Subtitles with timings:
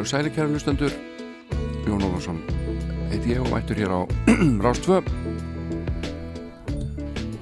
[0.00, 0.92] Heilur sæli kæra hlustendur?
[1.84, 2.38] Jón Ólafsson.
[3.10, 4.00] Heiti ég og mættur hér á
[4.64, 5.02] Rástvö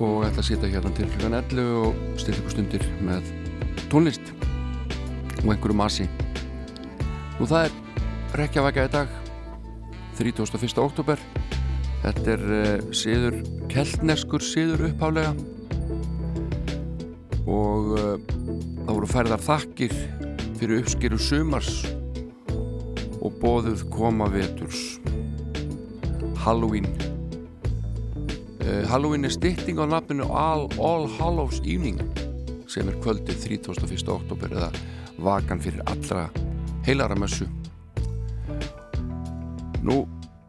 [0.02, 3.28] og ætla að sitja hérna til hlugan 11 og stilla ykkur stundir með
[3.92, 4.32] tónlist
[5.44, 6.08] og einhverju masi
[7.38, 7.77] og það er
[8.41, 9.14] rekjavækja í dag
[10.19, 10.82] 31.
[10.82, 11.22] oktober
[12.02, 13.38] þetta er uh, síður
[13.70, 15.30] keltneskur síður upphálega
[17.47, 18.19] og uh,
[18.82, 19.97] það voru færðar þakkir
[20.58, 21.97] fyrir uppskeru sumars
[23.58, 25.00] bóðuð koma veturs.
[26.38, 26.84] Halloween.
[28.62, 31.98] Uh, Halloween er stytting á nafninu All, All Hallows Evening
[32.70, 34.12] sem er kvöldið 31.
[34.14, 34.68] oktober eða
[35.18, 36.28] vakan fyrir allra
[36.86, 37.48] heilara mössu
[39.82, 40.04] nú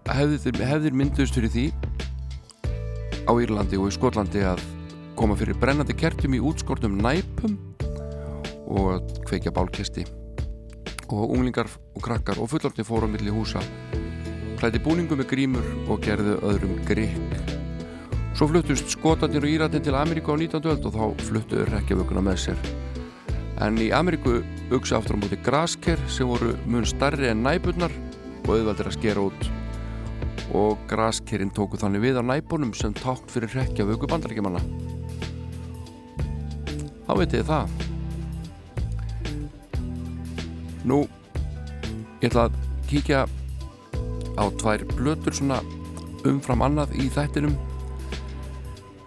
[0.06, 1.66] hefðir, hefðir mynduðst fyrir því
[3.26, 4.62] á Írlandi og í Skotlandi að
[5.18, 7.58] koma fyrir brennandi kertum í útskortum næpum
[8.70, 10.06] og kveikja bálkesti
[11.16, 13.64] og unglingar og krakkar og fullortni fóru á milli húsa
[14.60, 17.54] klæti búningum með grímur og gerðu öðrum grikk.
[18.36, 20.68] Svo fluttust skotarnir og íratin til Ameríku á 19.
[20.68, 22.66] öld og þá fluttuður rekkjavökunna með sér.
[23.64, 27.96] En í Ameríku auksa aftur á móti grasker sem voru mun starri en næburnar
[28.44, 29.50] og auðvaldir að skera út.
[30.52, 34.64] Og graskerinn tóku þannig við á næbunum sem tákt fyrir rekkjavöku bandarækjumanna
[37.10, 37.89] þá veitir þið það
[40.88, 41.04] Nú,
[42.22, 42.58] ég ætla að
[42.88, 43.26] kíkja
[44.40, 45.60] á tvær blötur svona
[46.28, 47.56] umfram annað í þættinum.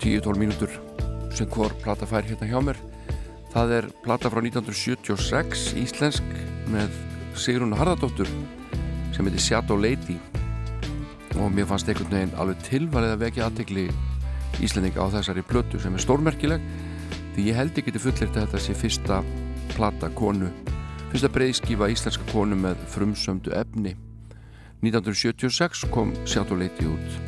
[0.03, 0.73] 10-12 mínútur
[1.33, 2.81] sem hvor plata fær hérna hjá mér.
[3.53, 6.37] Það er plata frá 1976 íslensk
[6.73, 6.93] með
[7.39, 8.29] Sigrun Harðardóttur
[9.13, 10.19] sem heitir Shadow Lady.
[11.41, 13.87] Og mér fannst einhvern veginn alveg tilvalið að vekja aðtegli
[14.61, 16.65] íslendinga á þessari blötu sem er stórmerkileg
[17.33, 19.23] því ég held ekki til fullirt að þetta sé fyrsta
[19.73, 20.51] plata konu
[21.13, 23.91] fyrsta breyðskífa íslenska konu með frumsömdu efni.
[24.81, 26.15] 1976 kom
[26.57, 27.19] Lady út.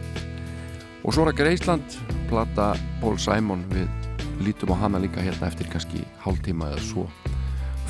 [1.05, 1.97] Og svo að Greisland
[2.31, 2.73] plata
[3.03, 3.61] Paul Simon.
[3.69, 3.89] Við
[4.41, 7.05] lítum á hana líka hérna eftir kannski hálftíma eða svo.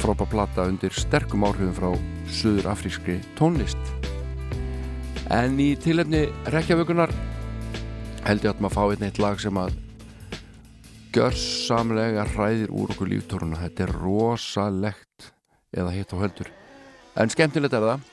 [0.03, 1.95] Frábært plata undir sterkum áhrifum frá
[2.27, 3.79] söður afrískri tónlist.
[5.31, 7.15] En í tilefni rekjavökunar
[8.27, 9.79] held ég að maður fá einn eitt lag sem að
[11.15, 15.31] görsamlega hræðir úr okkur líftóruna þetta er rosalegt
[15.77, 16.51] eða hitt og höldur
[17.15, 18.07] en skemmtilegt er það.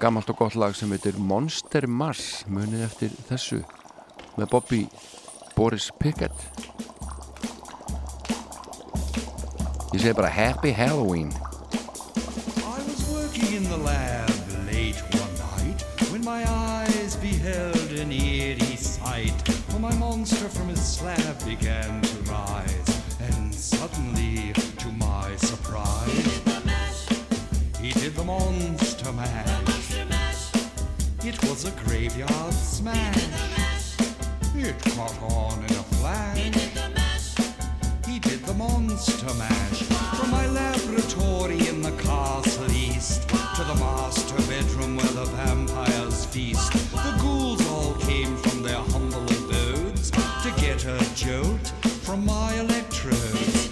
[0.00, 3.60] Gammalt og gott lag sem heitir Monster Mass munið eftir þessu
[4.38, 4.80] með Bobby
[5.56, 6.46] Boris Pickett.
[9.92, 11.28] Ég segi bara Happy Halloween.
[12.64, 14.32] I was working in the lab
[14.66, 19.36] late one night when my eyes beheld an eerie sight.
[19.68, 26.31] For my monster from his slab began to rise, and suddenly, to my surprise,
[27.92, 29.82] he did the monster mash.
[31.24, 33.96] It was a graveyard smash.
[34.56, 37.36] It caught on in a flash.
[38.06, 39.82] He did the monster mash
[40.16, 46.72] from my laboratory in the castle east to the master bedroom where the vampires feast.
[46.92, 51.68] The ghouls all came from their humble abodes to get a jolt
[52.04, 53.70] from my electrodes.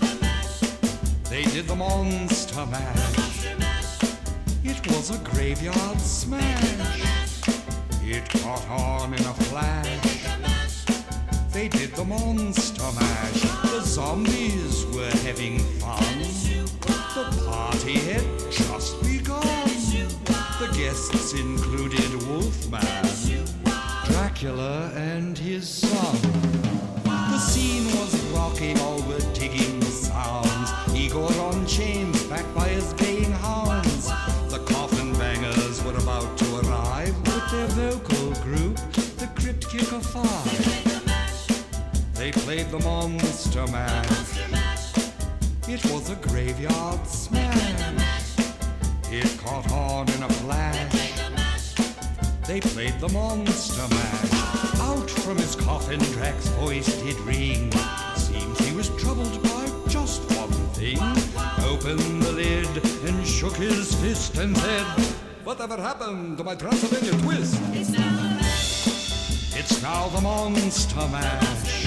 [1.31, 3.19] They did the monster mash.
[4.82, 7.47] It was a graveyard smash.
[8.03, 10.87] It caught on in a flash.
[11.53, 13.43] They did the monster mash.
[13.43, 16.19] The zombies were having fun.
[17.15, 19.43] The party had just begun.
[20.59, 22.81] The guests included Wolfman,
[24.06, 26.17] Dracula, and his son.
[27.05, 30.71] The scene was rocking, all were digging sounds.
[30.94, 32.25] Igor on chains
[37.50, 38.76] their vocal group,
[39.19, 41.05] the Crypt Kicker Five.
[42.14, 44.38] They played the Monster Mash.
[45.67, 48.37] It was a graveyard smash.
[49.11, 51.75] It caught on in a flash.
[52.47, 54.81] They played the Monster Mash.
[54.81, 57.73] Out from his coffin, Drax's voice did ring.
[58.14, 60.99] Seems he was troubled by just one thing.
[61.64, 62.69] Opened the lid
[63.08, 65.09] and shook his fist and said.
[65.44, 67.58] Whatever happened to my Transylvania twist?
[67.72, 69.56] It's now the mash.
[69.56, 71.87] It's now the Monster Mash.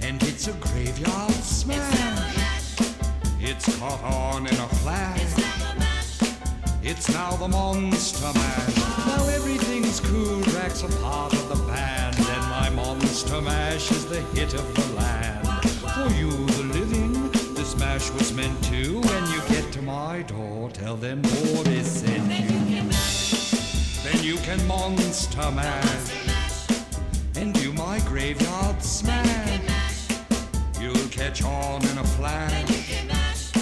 [0.00, 2.80] And it's a graveyard smash.
[3.38, 5.34] It's caught on in a flash.
[6.82, 8.76] It's now the Monster Mash.
[9.06, 14.22] Now everything's cool, Drax a part of the band, and my Monster Mash is the
[14.34, 15.46] hit of the land.
[15.94, 16.47] For you, the
[17.98, 19.00] this mash was meant to.
[19.00, 22.82] When you get to my door, tell them Boris sent you.
[24.04, 26.70] Then you can Monster Mash
[27.36, 30.08] and do my graveyard smash.
[30.80, 33.52] You'll catch on in a flash.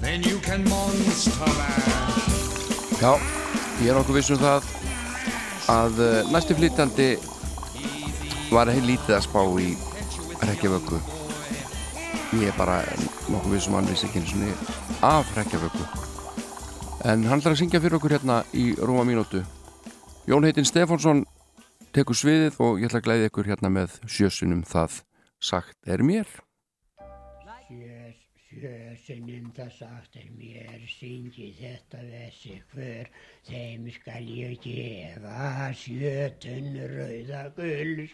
[0.00, 3.00] Then you can Monster Mash.
[3.02, 3.18] Já,
[3.82, 4.68] ég er okkur vissum það
[5.72, 7.08] að eh, næsti flytjandi
[8.52, 9.74] var heil lítið að spá í
[10.46, 11.00] rekjavöku
[12.40, 12.80] ég er bara
[13.28, 16.10] nokkuð vissum að hann vissi ekki eins og niður af rekjavöku
[17.04, 19.42] en hann ætlar að syngja fyrir okkur hérna í rúma mínútu.
[20.30, 21.24] Jón heitinn Stefánsson
[21.94, 25.00] tekur sviðið og ég ætla að glæði ykkur hérna með sjösunum það
[25.42, 26.30] sagt er mér.
[27.66, 28.01] Sjö,
[28.52, 33.08] sjösunum það sagt er mér, syngi þetta vessi hver,
[33.48, 38.12] þeim skal ég gefa sjötun rauða gulls.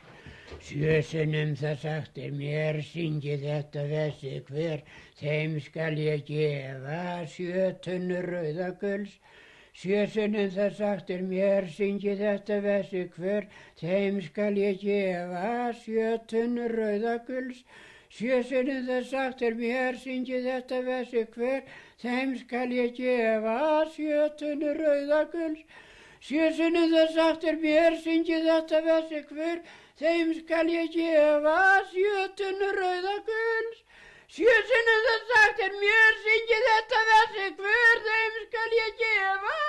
[0.69, 4.87] Sjösunum það sagt er mér, syngi þetta vessi hver,
[5.19, 7.02] þeim skal ég gefa
[7.35, 9.19] sjötun rauða gulls.
[9.79, 13.50] Sjösunum það sagt er mér, syngi þetta vessi hver,
[13.82, 15.52] þeim skal ég gefa
[15.82, 17.67] sjötun rauða gulls.
[18.17, 21.67] Sjösunum það sagt er mér, syngi þetta vessi hver,
[22.01, 23.57] þeim skal ég gefa
[23.97, 25.61] sjötunu rauðaguls.
[26.25, 29.61] Sjösunum það sagt er mér, syngi þetta vessi hver,
[30.01, 31.59] þeim skal ég gefa
[31.93, 33.85] sjötunu rauðaguls.
[34.39, 39.61] Sjösunum það sagt er mér, syngi þetta vessi hver, þeim skal ég gefa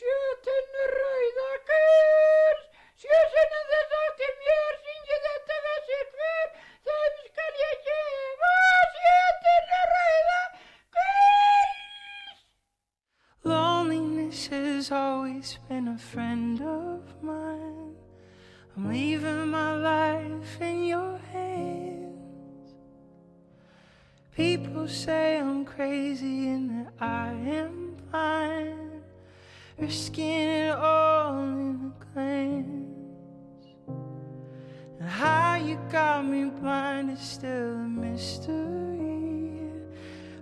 [0.00, 2.66] sjötunu rauðaguls.
[3.06, 6.52] Sjösunum það sagt er mér, syngi þetta vessi hver,
[13.42, 17.96] Loneliness has always been a friend of mine.
[18.76, 22.74] I'm leaving my life in your hands.
[24.36, 29.02] People say I'm crazy and that I am blind,
[29.78, 32.99] risking it all in a glance.
[35.00, 39.58] And how you got me blind is still a mystery.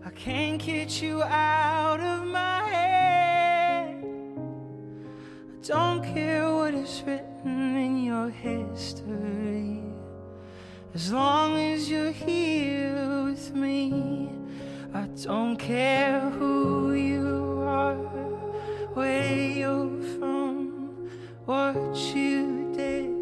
[0.04, 4.04] I can't get you out of my head.
[4.04, 9.80] I don't care what is written in your history.
[10.92, 14.28] As long as you're here with me,
[14.92, 17.94] I don't care who you are,
[18.94, 21.08] where you're from,
[21.44, 23.17] what you did.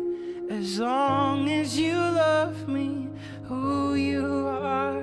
[0.48, 3.08] As long as you love me,
[3.44, 5.02] who you are,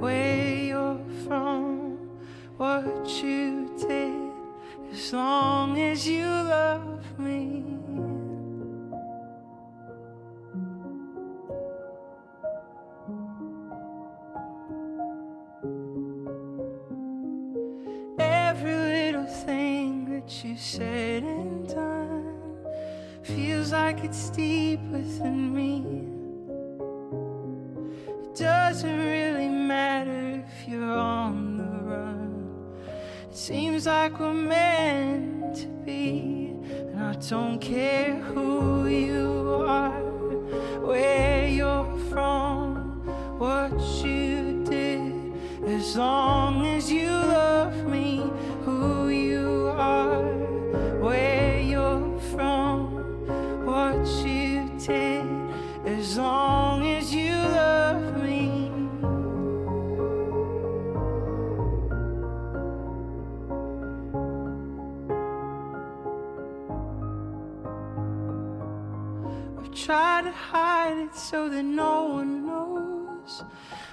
[0.00, 1.96] where you're from,
[2.56, 4.32] what you did.
[4.92, 7.64] As long as you love me.
[18.18, 21.97] Every little thing that you said and done
[23.34, 25.84] feels like it's deep within me.
[28.24, 32.84] It doesn't really matter if you're on the run.
[33.30, 40.00] It seems like we're meant to be, and I don't care who you are,
[40.80, 43.02] where you're from,
[43.38, 45.34] what you did,
[45.66, 48.22] as long as you love me,
[48.64, 50.22] who you are,
[51.02, 51.37] where
[55.98, 58.70] as long as you love me.
[69.58, 73.42] I've tried to hide it so that no one knows,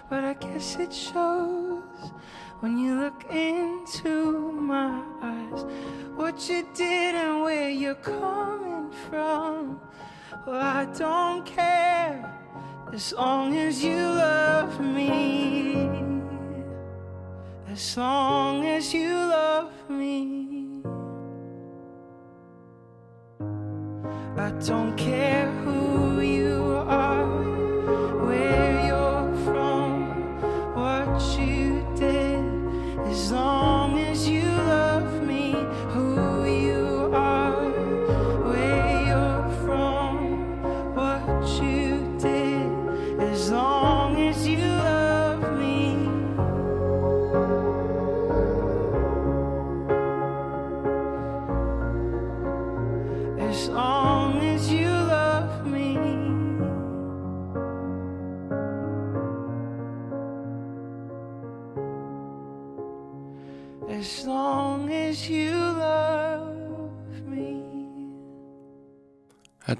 [0.07, 2.11] but I guess it shows
[2.59, 5.65] when you look into my eyes.
[6.15, 9.81] What you did and where you're coming from.
[10.45, 12.21] Well, I don't care.
[12.93, 15.89] as long as you love me,
[17.67, 20.83] as long as you love me.
[24.37, 25.34] I don't care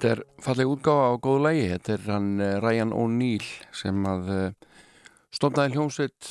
[0.06, 1.62] Þetta er falleg útgáfa á góðu lægi.
[1.72, 4.28] Þetta er hann eh, Ryan O'Neill sem að
[5.34, 6.28] stofnaði hljómsveit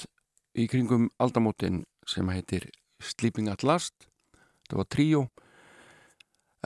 [0.63, 2.69] í kringum aldamótin sem heitir
[3.03, 4.07] Sleeping at Last.
[4.63, 5.25] Þetta var tríó.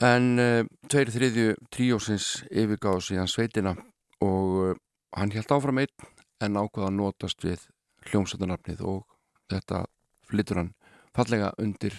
[0.05, 3.73] En uh, tveir þriðju tríósins yfirgáðu síðan sveitina
[4.21, 4.77] og
[5.17, 6.07] hann held áfram einn
[6.45, 7.65] en ákvaða að notast við
[8.11, 9.01] hljómsveitarnafnið og
[9.49, 9.87] þetta
[10.29, 10.73] flyttur hann
[11.17, 11.97] fallega undir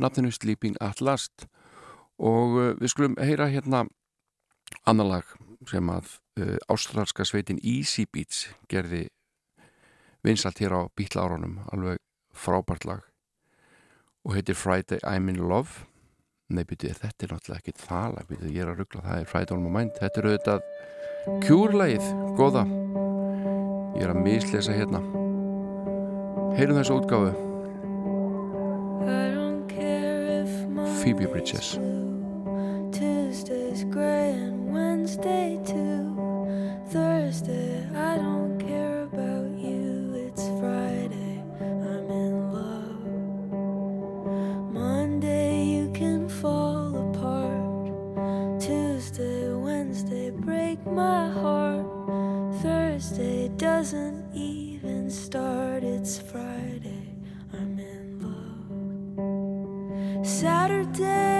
[0.00, 1.44] nafninu Sleeping at Last
[2.16, 3.84] og við skulum heyra hérna
[4.88, 5.36] annar lag
[5.68, 9.08] sem að uh, ástralska sveitin Easy Beats gerði
[10.24, 12.00] vinsalt hér á bítla árunum alveg
[12.36, 13.04] frábært lag.
[14.24, 15.86] Og heitir Friday I'm in Love.
[16.50, 19.30] Nei, byrju, þetta er náttúrulega ekki það lag, byrju, ég er að ruggla, það er
[19.30, 19.92] Friday on my mind.
[20.00, 20.64] Þetta er auðvitað
[21.46, 22.10] kjúrlægið,
[22.40, 22.64] góða.
[23.94, 25.04] Ég er að mislesa hérna.
[26.58, 27.32] Heyrum þessu útgáfu.
[31.00, 31.78] Phoebe Bridges.
[33.30, 36.16] Tuesday's gray and Wednesday too.
[36.88, 40.14] Thursday, I don't care about you.
[40.26, 43.04] It's Friday, I'm in love.
[44.72, 48.60] Monday, you can fall apart.
[48.60, 51.86] Tuesday, Wednesday, break my heart.
[52.62, 55.84] Thursday doesn't even start.
[55.84, 57.14] It's Friday,
[57.52, 58.18] I'm in
[60.18, 60.26] love.
[60.26, 61.39] Saturday,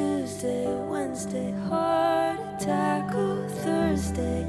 [0.00, 4.39] Tuesday, Wednesday, hard to tackle oh, Thursday.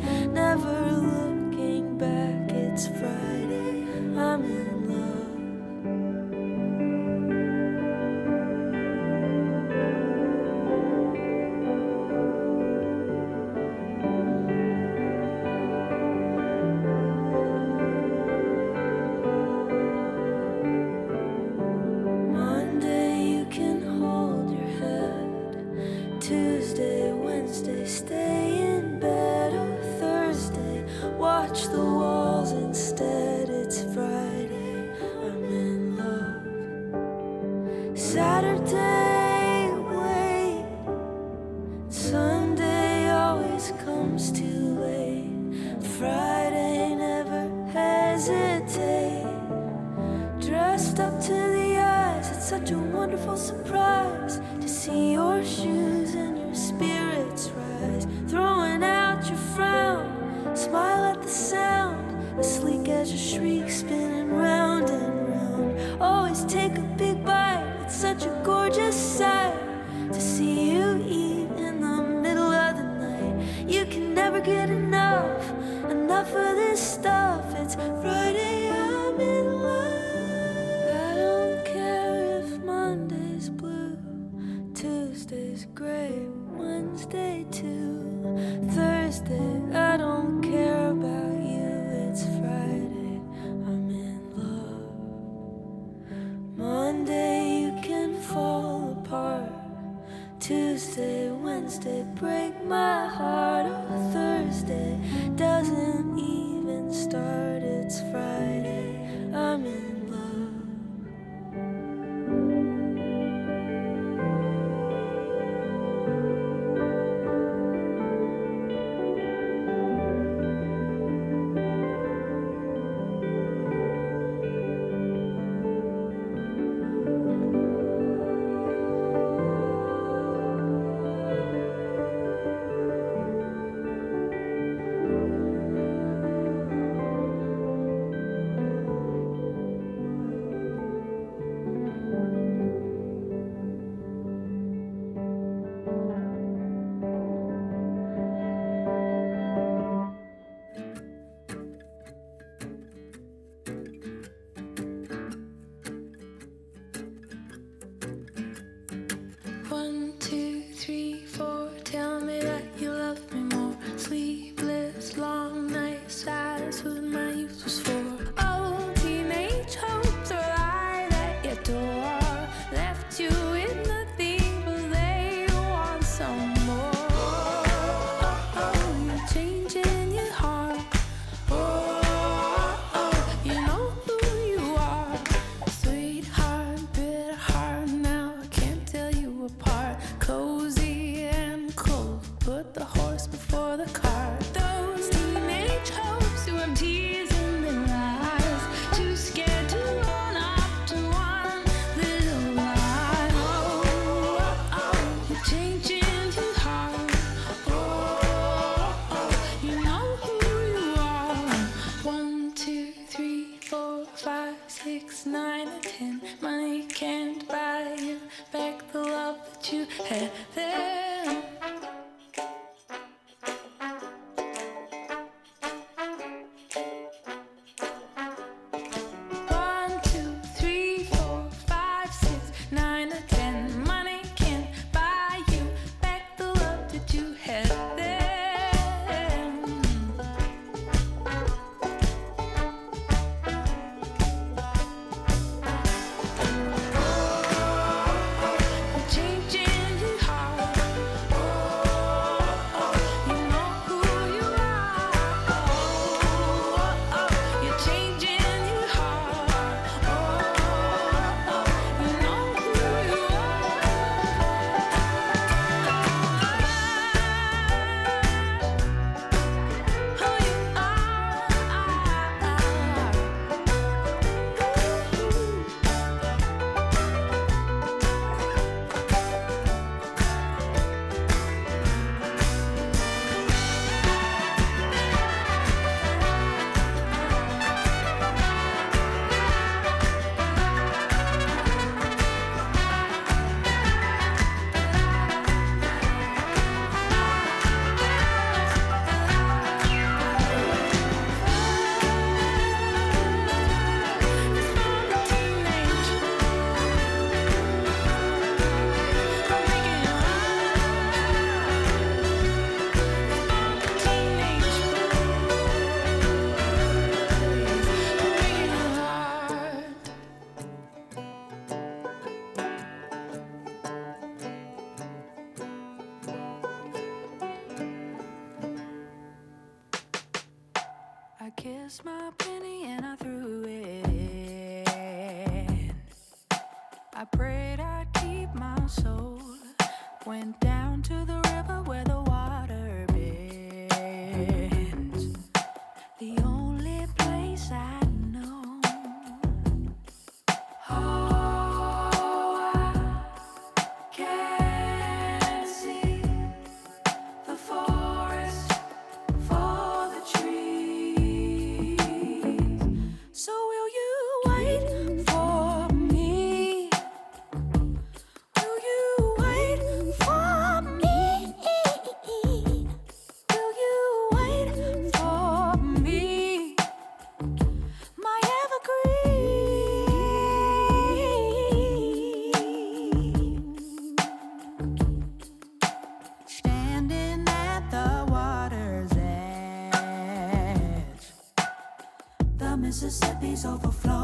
[393.65, 394.20] overflow.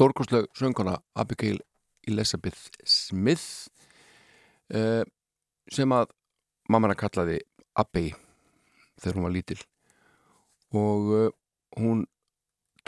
[0.00, 1.58] stórkosleg söngkona Abigail
[2.08, 3.68] Elizabeth Smith
[4.72, 5.04] uh,
[5.68, 6.14] sem að
[6.72, 7.34] mamma hann kallaði
[7.76, 8.06] Abby
[8.96, 9.58] þegar hún var lítil.
[10.72, 11.26] Og uh,
[11.76, 12.06] hún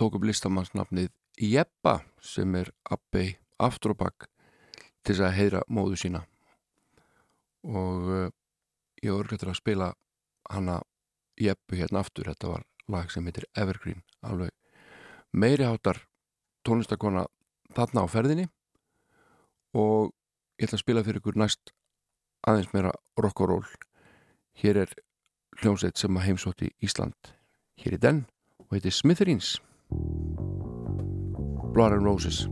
[0.00, 4.30] tók upp listamannsnafnið Jeppa sem er Abby Aftrobak
[5.04, 6.22] til þess að heyra móðu sína.
[7.68, 8.30] Og uh,
[9.04, 9.90] ég örgættur að spila
[10.48, 10.78] hanna
[11.36, 14.56] Jeppu hérna aftur, þetta var lag sem heitir Evergreen alveg
[15.36, 16.06] meiri hátar
[16.66, 17.26] tónlistakona
[17.76, 18.48] þarna á ferðinni
[19.78, 20.12] og
[20.60, 21.72] ég ætla að spila fyrir ykkur næst
[22.46, 23.66] aðeins meira rock'n'roll
[24.62, 24.94] hér er
[25.60, 27.32] hljómsveit sem að heimsótt í Ísland
[27.82, 28.24] hér í den
[28.62, 29.58] og heitir Smithereens.
[31.72, 32.46] Blood and Roses.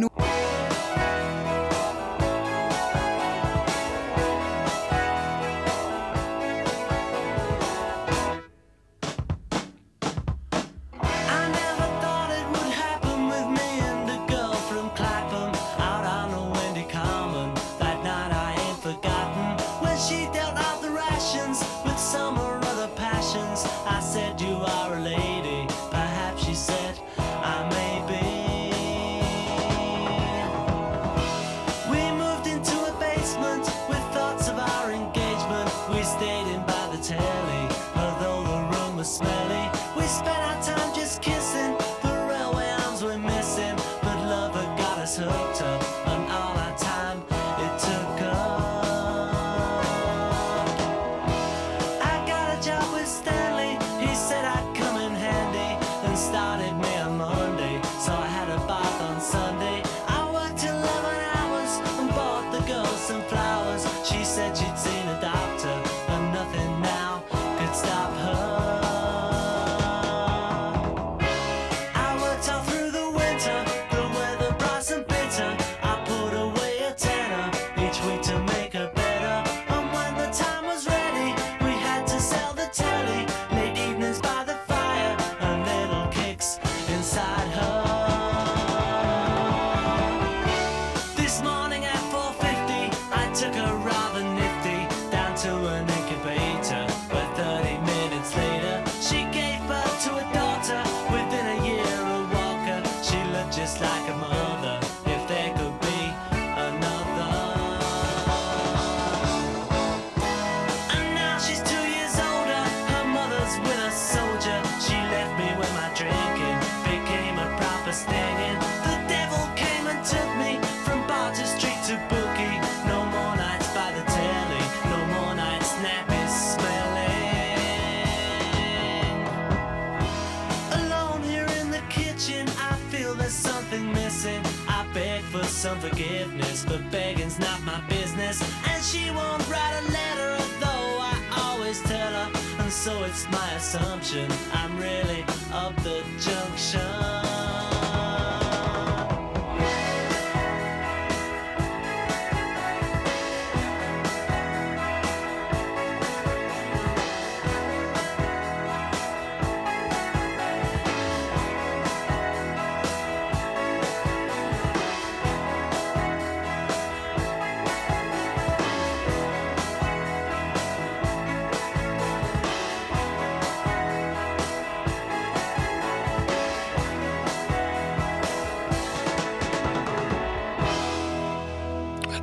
[0.00, 0.29] nous.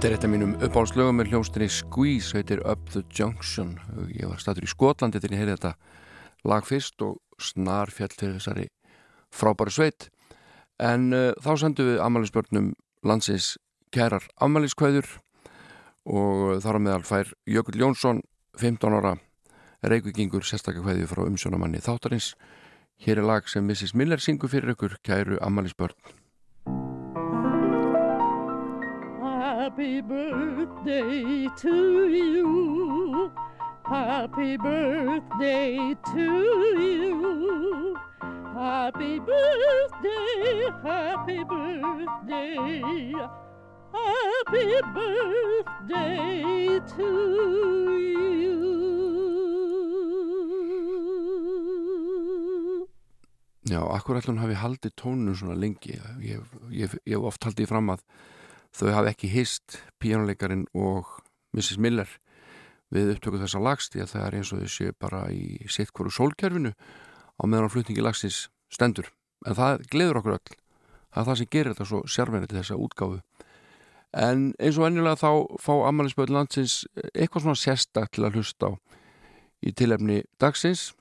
[0.07, 3.73] Þetta er eitt af mínum uppáhaldslögum með hljómsdynni Squeeze, heitir Up the Junction.
[4.15, 5.71] Ég var statur í Skotlandi þegar ég heyrði þetta
[6.47, 8.63] lag fyrst og snar fjall fyrir þessari
[9.35, 10.05] frábæri sveit.
[10.79, 12.69] En uh, þá sendum við amalisbörnum
[13.03, 13.49] landsins
[13.91, 15.09] kærar amaliskvæður
[16.07, 18.21] og þar á meðal fær Jökull Jónsson,
[18.55, 19.17] 15 ára
[19.83, 22.31] reykvikingur, sérstakakvæði frá umsjónamanni þáttarins.
[23.03, 23.91] Hér er lag sem Mrs.
[23.91, 25.99] Miller syngur fyrir ykkur, kæru amalisbörn.
[29.67, 33.31] Happy birthday to you.
[33.83, 36.27] Happy birthday to
[36.79, 37.97] you.
[38.55, 43.11] Happy birthday, happy birthday.
[43.91, 47.09] Happy birthday to
[47.99, 48.55] you.
[53.67, 55.99] Já, akkur ætlum hafi haldið tónunum svona lengi.
[56.23, 56.39] Ég
[56.79, 58.07] hef oft haldið fram að
[58.77, 61.09] þau hafi ekki hist píjónuleikarin og
[61.55, 61.79] Mrs.
[61.81, 62.09] Miller
[62.93, 65.91] við upptöku þessa lags því að það er eins og þau séu bara í sitt
[65.95, 69.09] hverju sólkerfinu á meðan flutningi lagsins stendur
[69.45, 72.79] en það gleður okkur öll það er það sem gerir þetta svo sérverið til þessa
[72.85, 73.19] útgáfu
[74.17, 76.77] en eins og ennilega þá fá Amalinsbjörn landsins
[77.13, 78.73] eitthvað svona sérstak til að hlusta á
[79.65, 80.91] í tilefni dagsins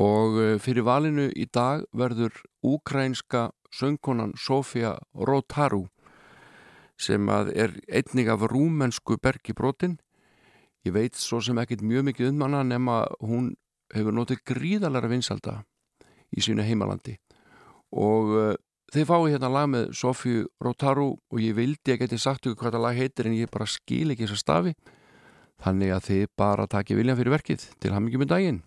[0.00, 2.34] og eh, fyrir valinu í dag verður
[2.66, 5.86] úkrænska söngkonan Sofia Rotaru
[7.00, 9.98] sem að er einnig af rúmensku bergi brotin.
[10.84, 13.54] Ég veit svo sem ekkit mjög mikið um hana nema hún
[13.94, 15.60] hefur notið gríðalara vinsalda
[16.36, 17.16] í sínu heimalandi.
[17.90, 18.54] Og uh,
[18.92, 22.76] þeir fái hérna lag með Sofju Rotaru og ég vildi að geti sagt ykkur hvað
[22.78, 24.74] það lag heitir en ég bara skil ekki þessa stafi.
[25.60, 27.64] Þannig að þið bara takja viljan fyrir verkið.
[27.80, 28.60] Til hamingjum í daginn.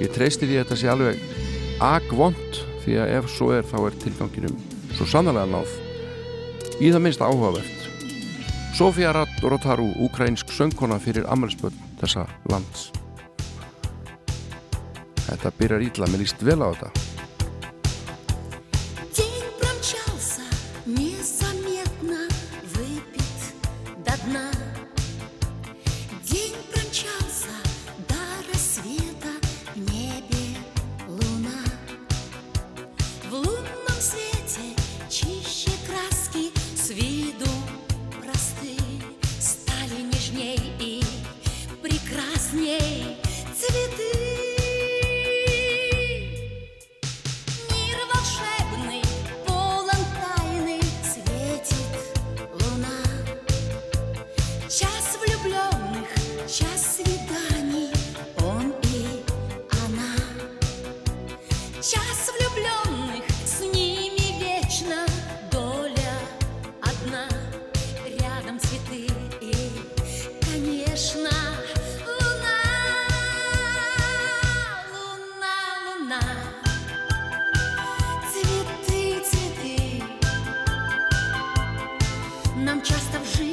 [0.00, 1.26] Ég treysti því að þetta sé alveg
[1.82, 4.56] agvont því að ef svo er þá er tilganginum
[4.96, 5.76] svo sannlega náð.
[6.80, 7.86] Í það minnst áhugavert.
[8.76, 9.12] Sofía
[9.44, 12.90] Rotaru, ukrainsk söngkona fyrir amalspöld þessa lands.
[15.28, 17.11] Þetta byrjar ítla, mér líst vel á þetta
[82.64, 83.51] Нам часто в жизни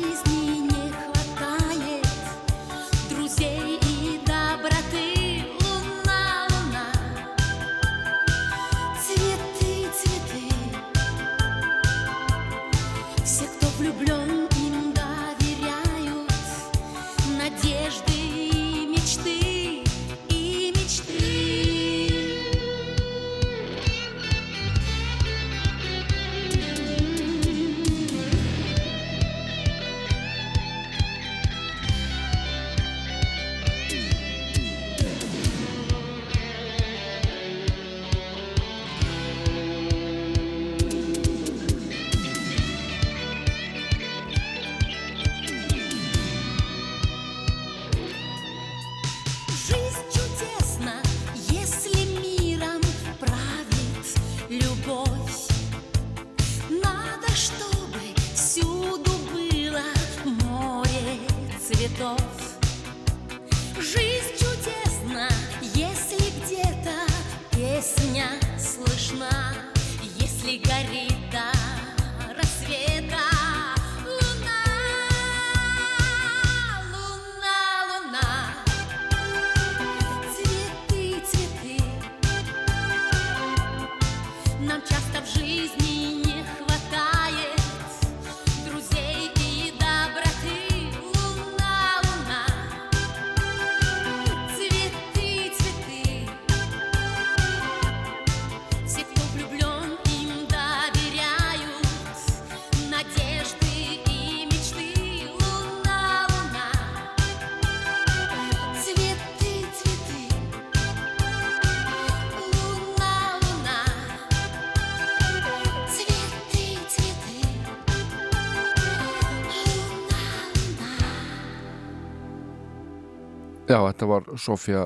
[123.79, 124.79] Já, þetta var Sofía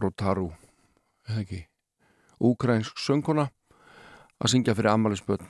[0.00, 0.46] Rotaru
[1.28, 1.58] eða ekki?
[2.40, 3.50] Úkrænsk söngkona
[4.40, 5.42] að syngja fyrir ammælisböld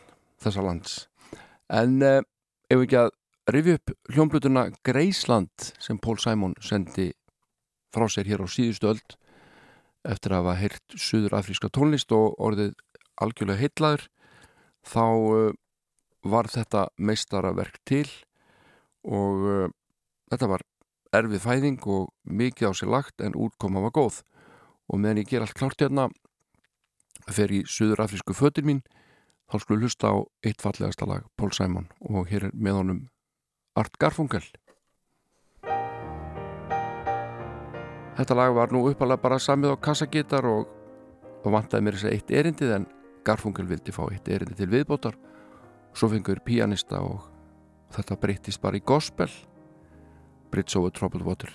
[0.43, 0.95] þessa lands.
[1.71, 2.25] En eh,
[2.67, 3.13] ef ekki að
[3.55, 7.13] rifja upp hljómblutuna Greisland sem Pól Sæmón sendi
[7.95, 9.15] frá sér hér á síðustu öld
[10.03, 12.75] eftir að hafa heyrt suður afríska tónlist og orðið
[13.23, 14.09] algjörlega heitlaður
[14.83, 15.55] þá uh,
[16.27, 18.09] var þetta meistaraverk til
[19.07, 19.71] og uh,
[20.35, 20.70] þetta var
[21.17, 24.23] erfið fæðing og mikið á sér lagt en útkoma var góð.
[24.91, 26.09] Og meðan ég ger allt klárt hérna
[27.31, 28.83] fer í suður afrísku fötir mín
[29.51, 33.01] þá skulum hlusta á eitt fallegasta lag Pól Sæmon og hér er með honum
[33.79, 34.45] Art Garfunkel.
[38.19, 40.67] Þetta lag var nú uppalega bara samið á kassagítar og,
[41.43, 42.89] og vantaði mér þess að eitt erindið en
[43.25, 45.17] Garfunkel vildi fá eitt erindi til viðbótar.
[45.95, 47.27] Svo fengur pianista og
[47.95, 49.31] þetta breyttist bara í gospel
[50.51, 51.49] Bridge over Troubled Water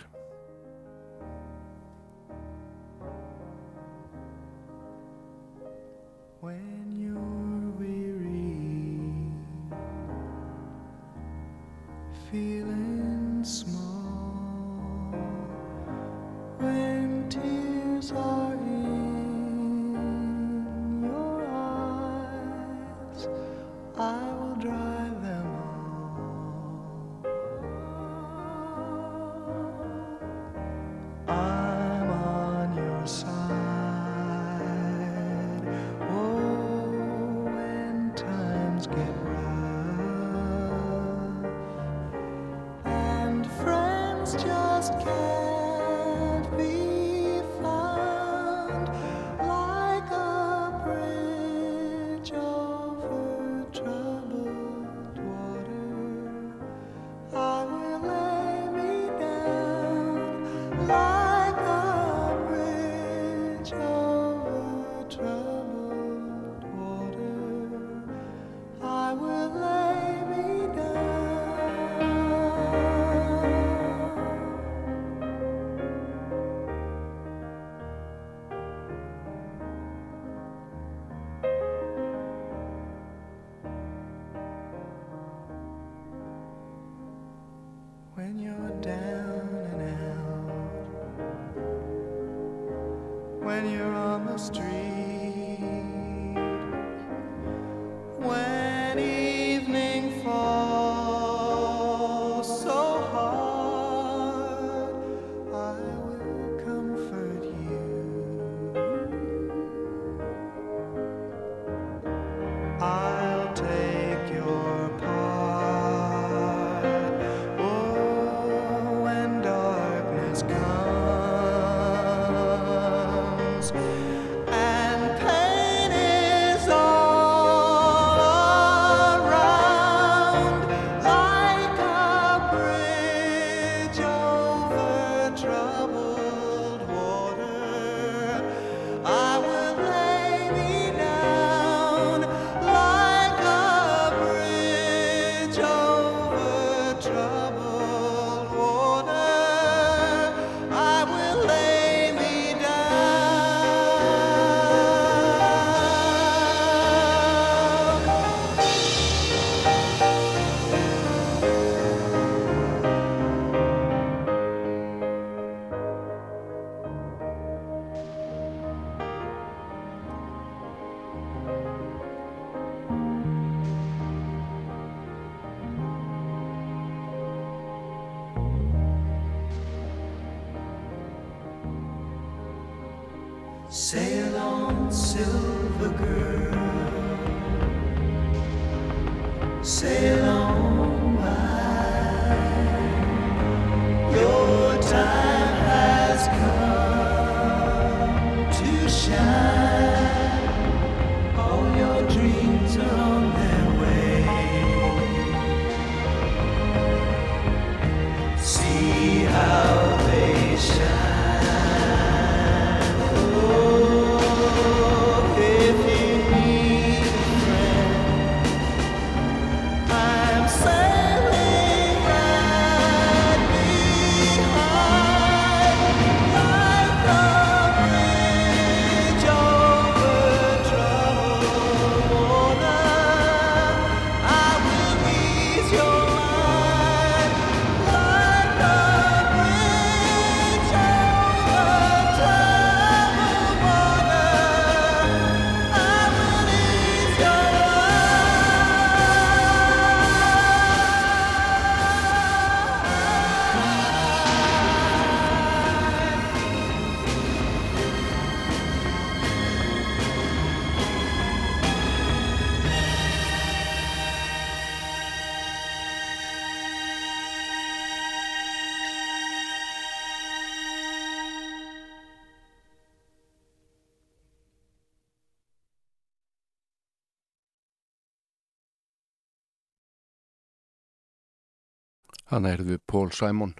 [282.35, 283.53] Þannig við Paul Simon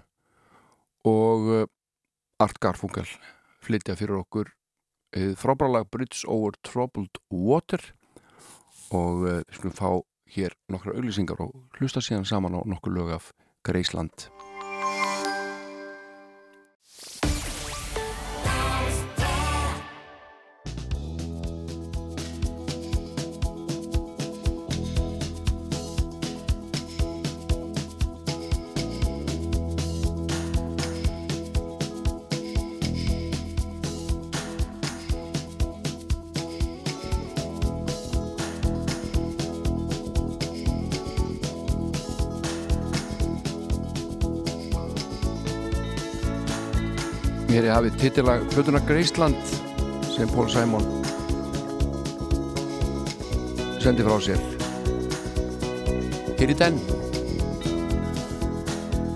[1.08, 1.62] og uh,
[2.44, 3.06] Art Garfunkel
[3.64, 7.80] flytja fyrir okkur uh, frábæralag Bridge over Troubled Water
[8.92, 9.88] og uh, við skulum fá
[10.36, 13.32] hér nokkra auglýsingar og hlusta síðan saman á nokkur lög af
[13.64, 14.28] Greisland.
[47.76, 49.36] Hafið titilag Plötuna Greisland
[50.08, 50.84] sem Paul Simon
[53.82, 54.40] sendi frá sér
[56.38, 56.78] Hér í den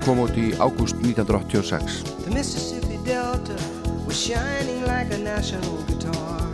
[0.04, 3.56] kom út í ágúst 1986 The Mississippi Delta
[4.04, 6.44] was shining like a national guitar.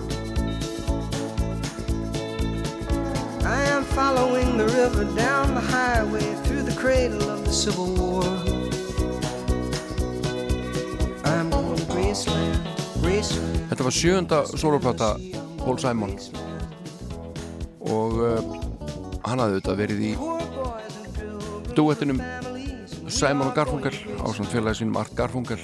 [3.42, 8.55] I am following the river down the highway through the cradle of the Civil War.
[12.16, 15.08] Þetta var sjönda soloplata
[15.60, 16.14] Paul Simon.
[17.86, 18.40] Og uh,
[19.26, 20.12] hann hafði auðvitað verið í
[21.76, 22.22] duettinum
[23.12, 25.60] Simon og Garfunkel á svona félagi sínum Art Garfunkel.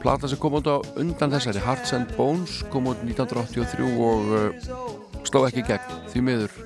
[0.00, 4.50] Plata sem kom út á undan þessari Hearts and Bones kom út 1983 og uh,
[5.28, 6.60] sló ekki gegn því miður.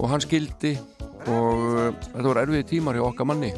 [0.00, 0.74] Og hann skildi
[1.30, 3.54] og uh, þetta voru erfiði tímar hjá okkar manni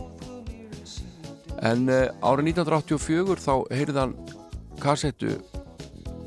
[1.69, 4.15] en uh, árið 1984 þá heyrði hann
[4.83, 5.37] kassettu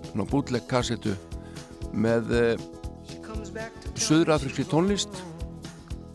[0.09, 1.15] svona bútleg kassettu
[1.91, 2.55] með uh,
[3.95, 5.23] söðurafrikski tónlist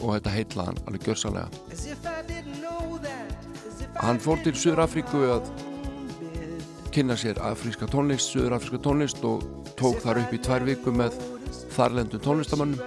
[0.00, 1.48] og þetta heitlaði hann alveg gjörsalega
[4.00, 5.50] hann fór til Suður-Afríku að
[6.90, 9.44] kynna sér afríska tónlist, Suður-Afríska tónlist og
[9.78, 11.16] tók þar upp í tvær viku með
[11.76, 12.80] þarlendum tónlistamannum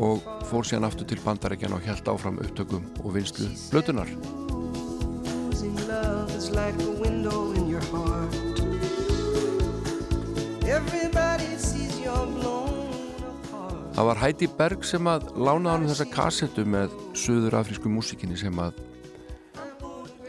[0.00, 4.08] og fór síðan aftur til bandarækjan og held áfram upptökum og vinslu blötunar.
[6.50, 8.34] Is like a window in your heart.
[10.66, 13.94] Everybody sees you're blown apart.
[13.94, 16.88] Það var Heidi Berg sem að lánaði hann þessa kassettu með
[17.18, 18.72] Suður-Afrísku músikinni sem að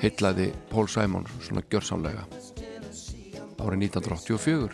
[0.02, 2.24] heitlaði Paul Simon svona gjörsamlega
[3.62, 4.74] árið 1984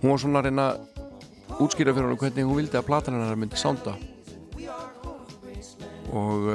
[0.00, 0.76] hún var svona að reyna að
[1.62, 3.94] útskýra fyrir hann hvernig hún vildi að platan hennar myndi sánda
[6.10, 6.50] og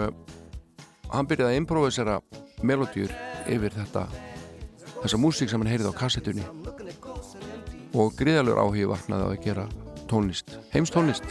[1.05, 2.19] uh, hann byrjaði að improvisera
[2.65, 3.13] melodýr
[3.51, 4.07] yfir þetta
[5.01, 6.45] þessa músík sem hann heyrði á kassettunni
[7.95, 9.67] og gríðalur áhugi vaknaði á að gera
[10.09, 11.23] tónlist, heimstónlist.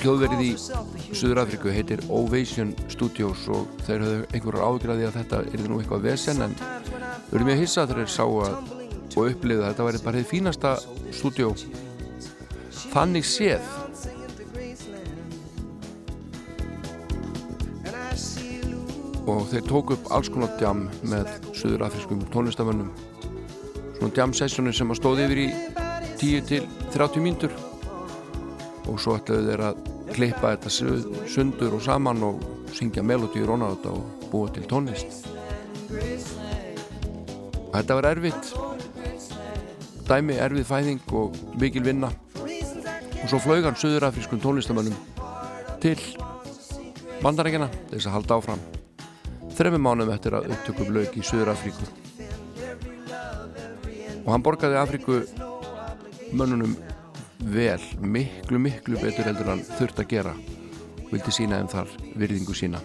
[0.00, 0.52] Hljóðverið í
[1.10, 6.44] Suður-Afríku heitir Ovation Studios og þeir höfðu einhverjar því að þetta er nú eitthvað vesen
[6.46, 8.76] en þau eru mjög hissa þegar þeir sáu að
[9.18, 10.72] og upplifðu að þetta væri bara þið fínasta
[11.14, 11.50] stúdjó
[12.90, 13.68] þannig séð.
[19.30, 22.90] Og þeir tók upp alls konar djam með söðurafriskum tónlistamönnum
[23.98, 25.48] svona djam sessjónu sem að stóði yfir í
[26.22, 26.62] 10 til
[26.94, 27.54] 30 mínútur.
[28.88, 29.82] Og svo ætlaðu þeir að
[30.14, 32.40] klippa þetta su- sundur og saman og
[32.74, 35.26] syngja melodíur onna á þetta og búa til tónlist.
[37.70, 38.52] Og þetta var erfitt.
[40.10, 42.10] Dæmi erfið fæðing og mikil vinna.
[43.22, 44.96] Og svo flög hann söðurafriskum tónlistamönnum
[45.80, 45.98] til
[47.22, 48.60] bandarækjana til þess að halda áfram
[49.56, 51.84] þremmu mánum eftir að upptökum lög í Suður Afríku
[54.24, 55.18] og hann borgaði Afríku
[56.32, 56.76] mönnunum
[57.42, 60.34] vel, miklu miklu betur heldur hann þurft að gera.
[61.10, 62.82] Vildi sína þeim þar virðingu sína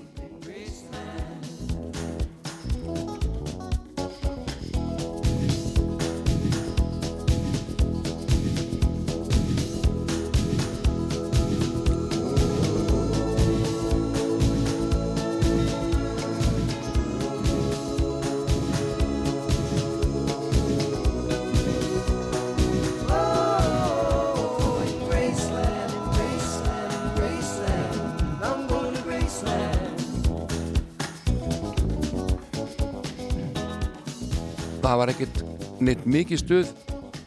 [35.96, 36.72] neitt mikið stuð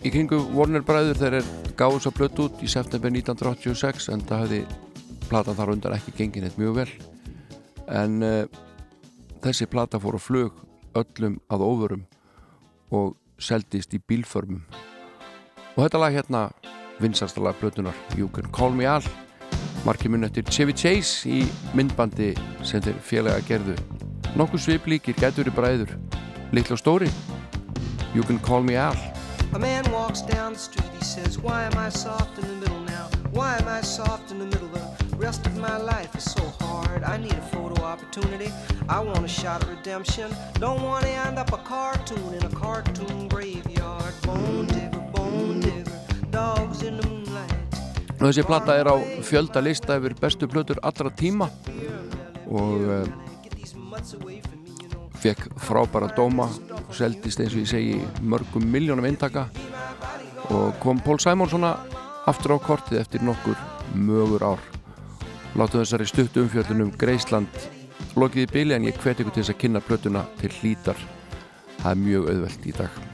[0.05, 1.47] í kringu Warner bræður þegar er
[1.79, 4.61] gáðs að blött út í september 1986 en það hefði
[5.29, 6.89] platan þar undan ekki gengið neitt mjög vel.
[7.89, 8.45] En uh,
[9.45, 10.59] þessi plata fór á flug
[10.99, 12.05] öllum að óvörum
[12.93, 14.65] og seldist í bílförmum.
[15.77, 16.45] Og þetta lag hérna
[16.99, 19.07] vinsasta lag blötunar You Can Call Me All
[19.87, 21.45] markið mun eftir Chevy Chase í
[21.79, 22.35] myndbandi
[22.67, 23.79] sem þeir félaga gerðu.
[24.37, 25.95] Nokkuð sviplíkir gætur í bræður
[26.53, 27.13] litlu og stóri
[28.19, 28.97] You Can Call Me Al
[29.55, 32.81] A man walks down the street, he says, Why am I soft in the middle
[32.81, 33.07] now?
[33.31, 34.67] Why am I soft in the middle?
[34.67, 37.05] The rest of my life is so hard.
[37.05, 38.51] I need a photo opportunity.
[38.89, 40.35] I want a shot at redemption.
[40.55, 44.15] Don't want to end up a cartoon in a cartoon graveyard.
[44.23, 46.01] Bone digger, bone digger,
[46.33, 47.55] dogs in the moonlight.
[48.19, 51.47] og þessi plata er á fjölda lista yfir bestu plötur allra tíma
[52.51, 53.07] og
[55.23, 56.47] fekk frábæra dóma
[56.89, 59.49] og seldist eins og ég segi mörgum miljónum eintaka
[60.55, 61.75] og kom Pól Sæmón svona
[62.27, 63.59] aftur á kortið eftir nokkur
[63.95, 64.63] mögur ár
[65.57, 67.69] látum þessari stuttu umfjöllunum Greisland
[68.17, 70.99] lokið í byli en ég hvet ykkur til þess að kynna plötuna til hlítar
[71.83, 73.05] það er mjög auðvelt í dag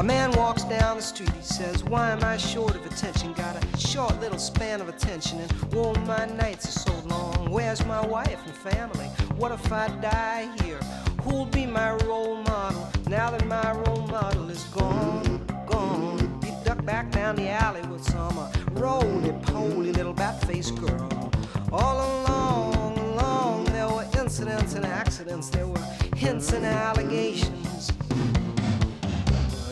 [0.00, 3.34] A man walks down the street, he says, Why am I short of attention?
[3.34, 7.41] Got a short little span of attention, and oh, my nights are so long.
[7.52, 9.08] Where's my wife and family?
[9.36, 10.80] What if I die here?
[11.20, 15.44] Who'll be my role model now that my role model is gone?
[15.66, 16.40] Gone.
[16.42, 21.30] He ducked back down the alley with some roly poly little bat faced girl.
[21.70, 25.86] All along, along, there were incidents and accidents, there were
[26.16, 27.92] hints and allegations.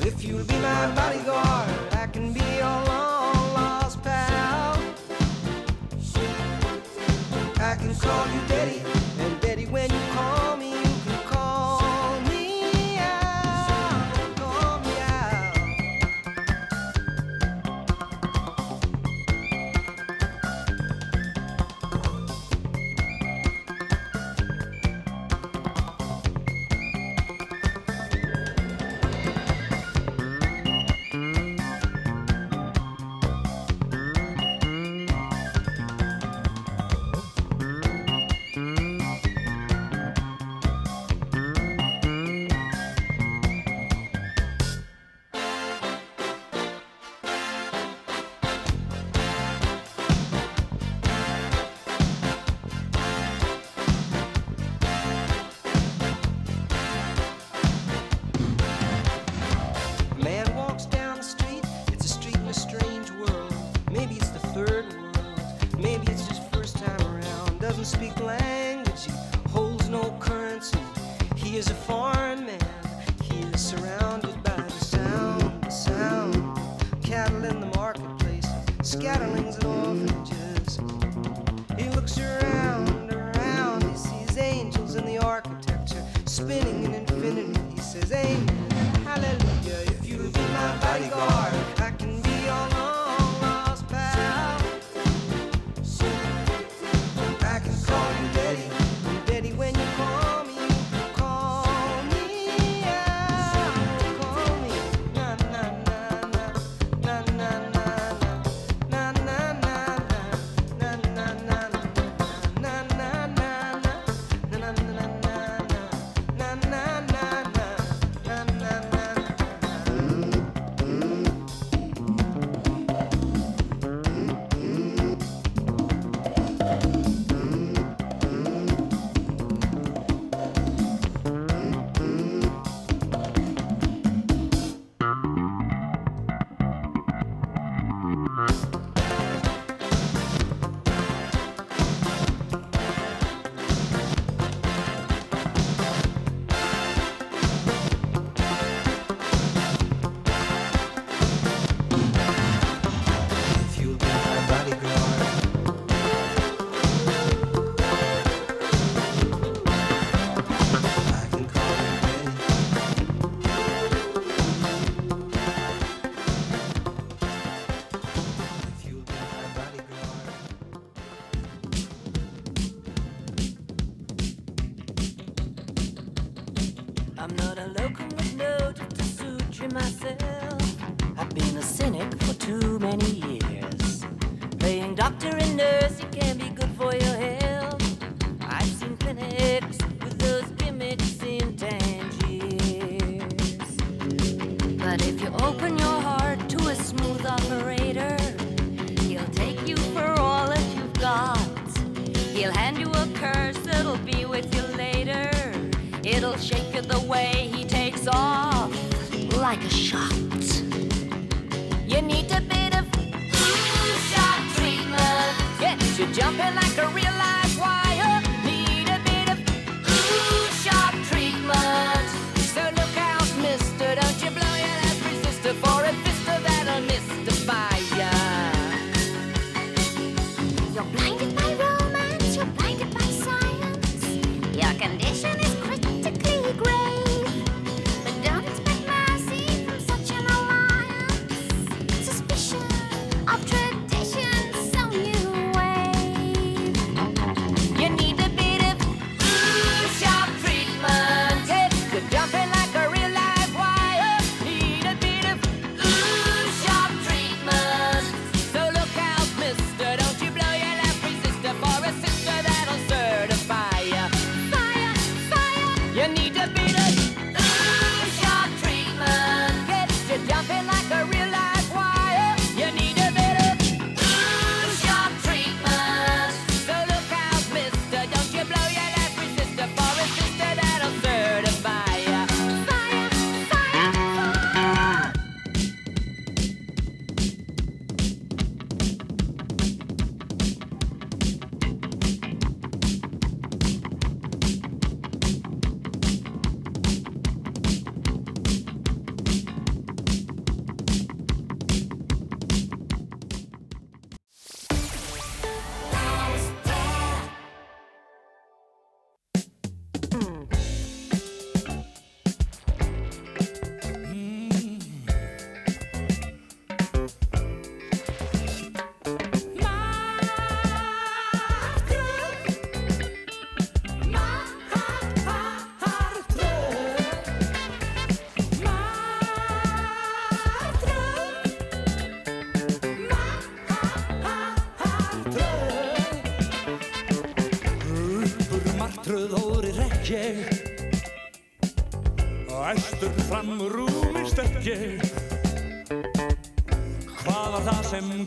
[0.03, 3.40] If you'll be my bodyguard, I can be your long
[8.01, 8.50] I can call you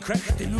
[0.04, 0.52] í kvektin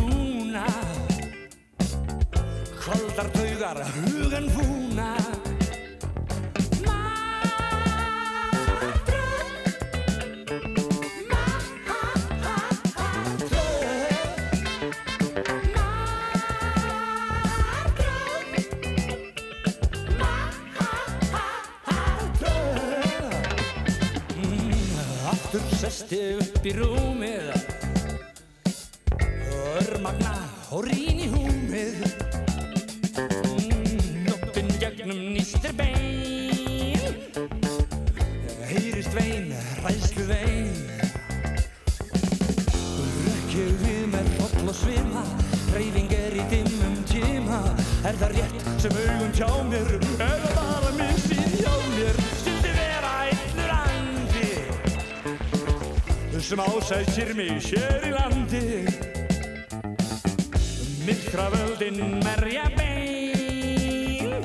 [56.85, 58.85] sækir mig hér í landi.
[61.05, 64.43] Myrkravöldin merja bein.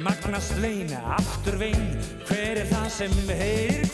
[0.00, 1.96] Magnast vein, aftur vein
[2.28, 3.85] Hver er það sem heyr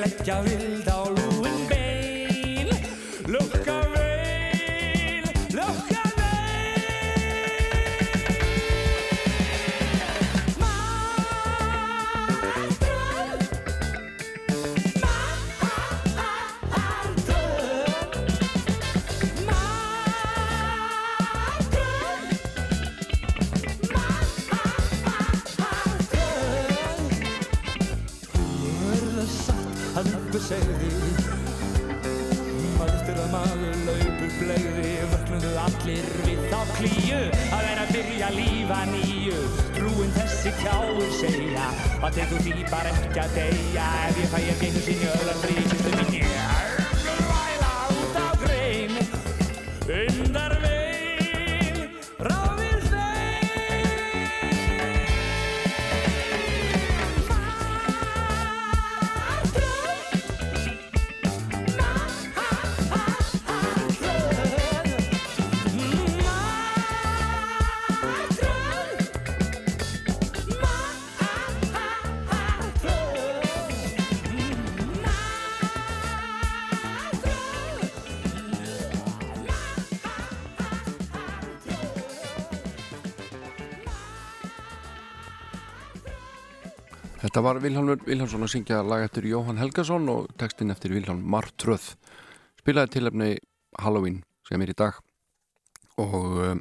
[0.00, 1.19] Lech ja will da
[87.40, 91.86] Þetta var Vilhelmur Vilhelmsson að syngja lag eftir Jóhann Helgason og textin eftir Vilhelm Martröð.
[92.60, 93.28] Spilaði tilefni
[93.80, 94.98] Halloween sem er í dag.
[96.04, 96.60] Og um,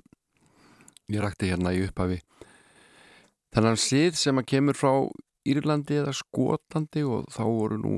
[1.12, 2.22] ég rækti hérna í upphafi
[3.52, 4.94] þennan sið sem að kemur frá
[5.52, 7.94] Írlandi eða Skotlandi og þá voru nú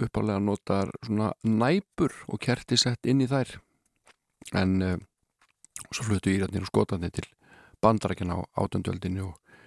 [0.00, 3.52] uppalega notar svona næpur og kerti sett inn í þær.
[4.62, 5.04] En um,
[5.90, 7.28] svo fluttu Írlandir og Skotlandi til
[7.84, 9.60] bandarækjana á átundöldinu og,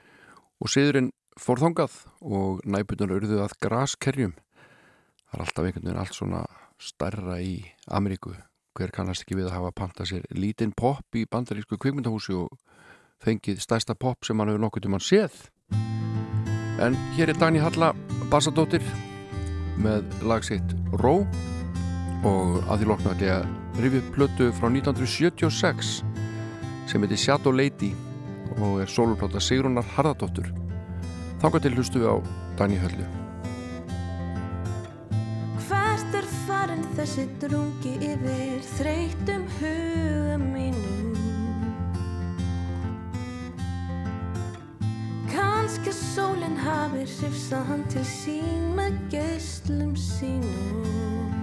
[0.58, 4.36] og siðurinn fór þangað og næputunar urðu að graskerjum.
[5.28, 6.44] Það er alltaf einhvern veginn allt svona
[6.82, 8.34] starra í Ameríku.
[8.78, 12.54] Hver kannast ekki við að hafa pantað sér lítinn pop í bandarísku kvikmyndahúsi og
[13.24, 15.38] fengið stærsta pop sem hann hefur nokkuð til mann séð?
[16.78, 17.94] En hér er Dani Halla
[18.30, 18.86] Bassadóttir
[19.82, 21.24] með lagsitt Ró
[22.26, 25.98] og að því lokna ekki að rifið plötu frá 1976
[26.88, 27.92] sem heitir Shadow Lady
[28.58, 30.50] og er sólupláta Sigrunar Harðardóttur
[31.38, 32.18] Þanga til hlustu á
[32.58, 33.06] Dani Höllu.
[35.68, 41.14] Hvert er farin þessi drungi yfir þreytum hugum mínum?
[45.30, 51.36] Kanski sólinn hafi hrifsað hann til sín með geislum sínum.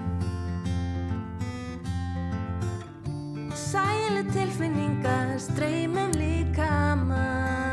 [3.55, 7.64] Sæli tilfinningar streymum líka mann.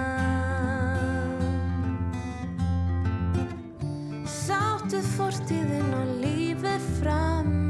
[4.91, 7.60] Sáttuð fórstíðin og lífið framundan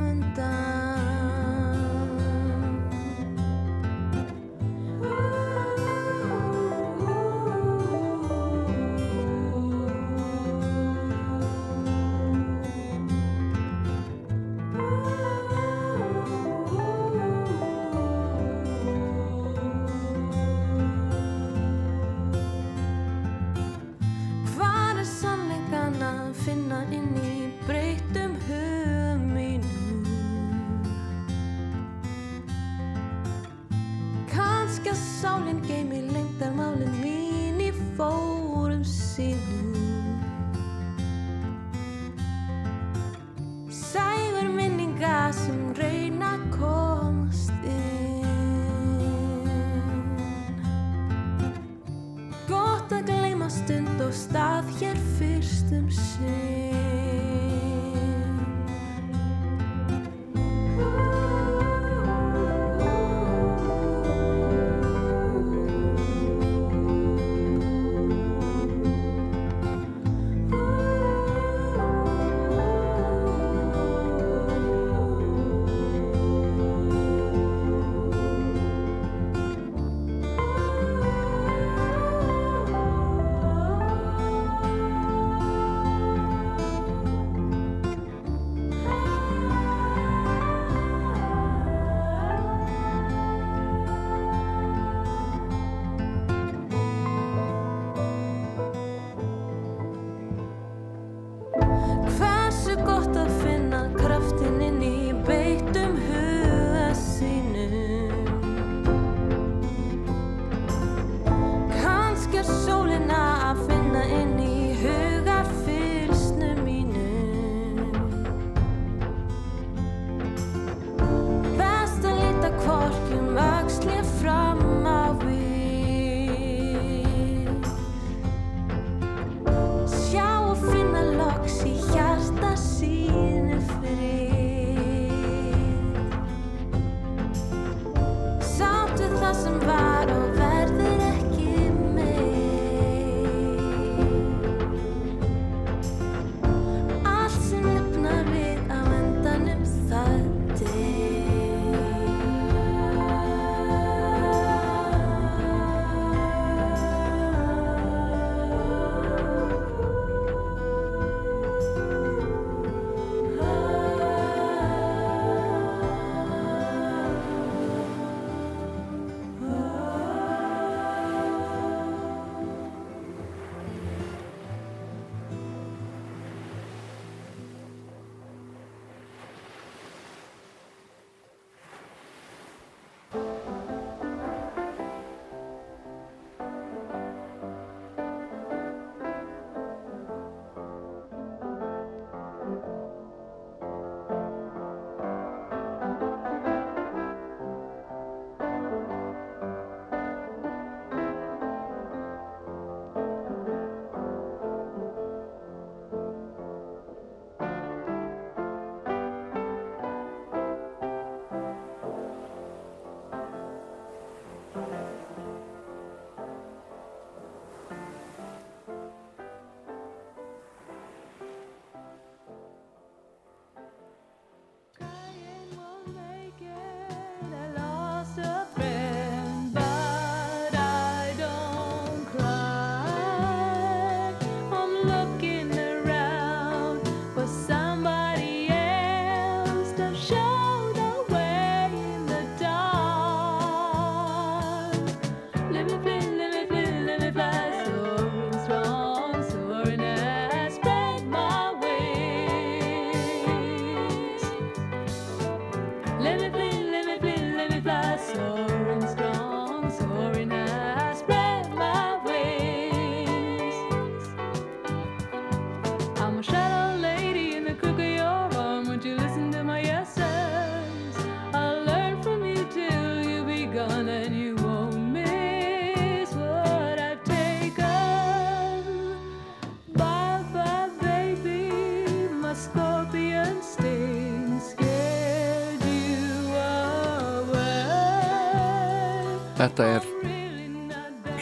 [289.41, 289.85] Þetta er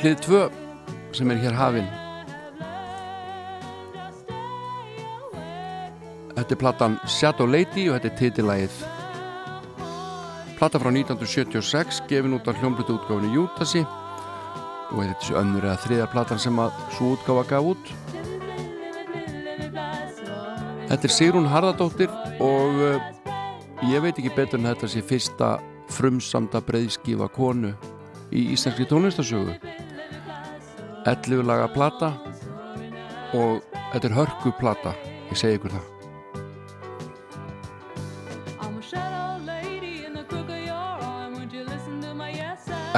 [0.01, 0.39] hlið 2
[1.15, 1.85] sem er hér hafinn.
[6.33, 8.81] Þetta er platan Shadow Lady og þetta er titilægið.
[10.57, 15.79] Plata frá 1976, gefin út af hljómblutu útgáfinu Jútasi og þetta er þessi önnur eða
[15.85, 17.93] þriðar platan sem að svo útgáfa gaf út.
[20.89, 22.11] Þetta er Sigrún Harðardóttir
[22.43, 22.99] og uh,
[23.87, 25.53] ég veit ekki betur en þetta sé fyrsta
[25.95, 27.71] frumsamda breyðskifa konu
[28.31, 29.55] í íslenski tónlistasögu
[31.09, 32.13] 11 laga plata
[33.33, 33.63] og
[33.93, 34.93] þetta er hörku plata.
[35.29, 35.95] Ég segi ykkur það.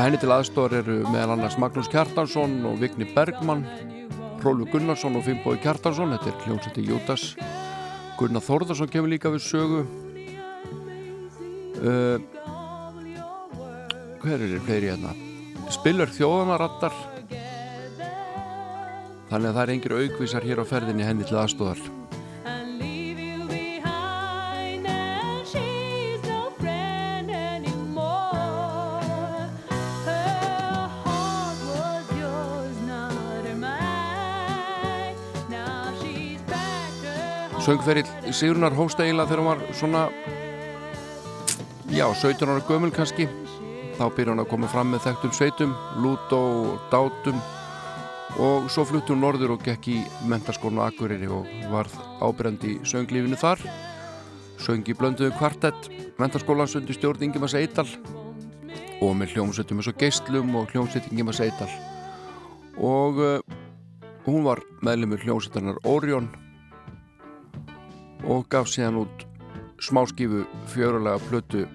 [0.01, 3.61] Henni til aðstóðar eru meðal annars Magnús Kjartansson og Vigni Bergmann
[4.41, 6.15] Rólu Gunnarsson og Finnbói Kjartansson.
[6.15, 7.25] Þetta er kljómsætti Jútas
[8.17, 9.83] Gunnar Þórðarsson kemur líka við sögu.
[11.81, 12.17] Uh,
[14.21, 15.15] hver er fleiri hérna?
[15.71, 16.93] Spilur þjóðanarattar
[19.31, 21.81] þannig að það er engir aukvísar hér á ferðinni henni til aðstóðar
[37.61, 39.99] Söngferill Sigrunar hósta eiginlega þegar hún var svona
[41.93, 43.27] já, 17 ára gömul kannski
[43.97, 47.39] þá byrja hún að koma fram með þekktum sveitum Lútó og Dátum.
[48.41, 49.97] Og svo flutti hún norður og gekk í
[50.31, 53.63] mentaskólinu Akureyri og varð ábyrjandi í sönglífinu þar.
[54.61, 55.89] Söngi blönduðu kvartett
[56.21, 57.87] mentaskóla sundi stjórn Ingemars Eidal
[59.01, 61.69] og með hljómsveitum eins og Geistlum og hljómsveit Ingemars Eidal
[62.77, 63.39] og uh,
[64.27, 66.29] hún var meðlumur hljómsveitarnar Orion
[68.29, 69.25] og gaf síðan út
[69.81, 71.65] smáskifu fjörulega plötu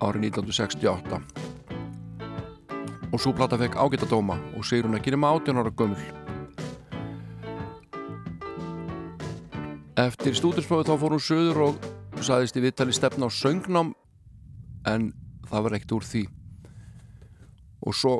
[0.00, 1.39] árið 1968
[3.10, 6.02] og svo plata fekk ágætt að dóma og segir hún ekki nema 18 ára gömul.
[10.00, 13.92] Eftir stúdinsprófi þá fór hún söður og saðist í vittali stefna á söngnám
[14.88, 15.10] en
[15.50, 16.22] það var ekkert úr því.
[17.84, 18.14] Og svo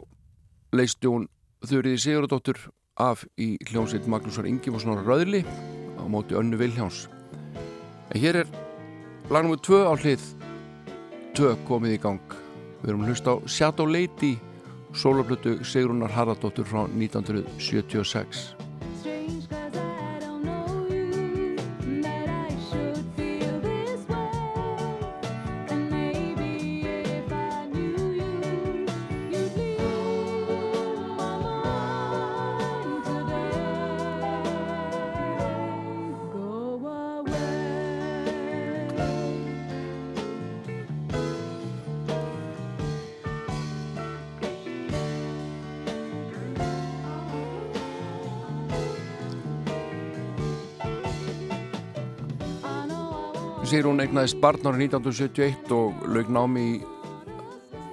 [0.77, 1.29] leisti hún
[1.65, 2.61] þurriði Sigurðardóttur
[3.01, 5.45] af í hljómsveit Magnúsar Ingimarssonar Röðli
[5.97, 7.07] á móti önnu Vilhjáns
[8.11, 8.49] En hér er
[9.31, 10.23] lagnum við tvö á hlið.
[11.39, 12.33] Tvö komið í gang.
[12.83, 14.35] Við erum hlust á Shadow Lady
[14.95, 18.60] soloplötu Sigrúnar Haraldóttur frá 1976
[54.21, 56.81] Sigrún eignaðist barn árið 1971 og laug námi í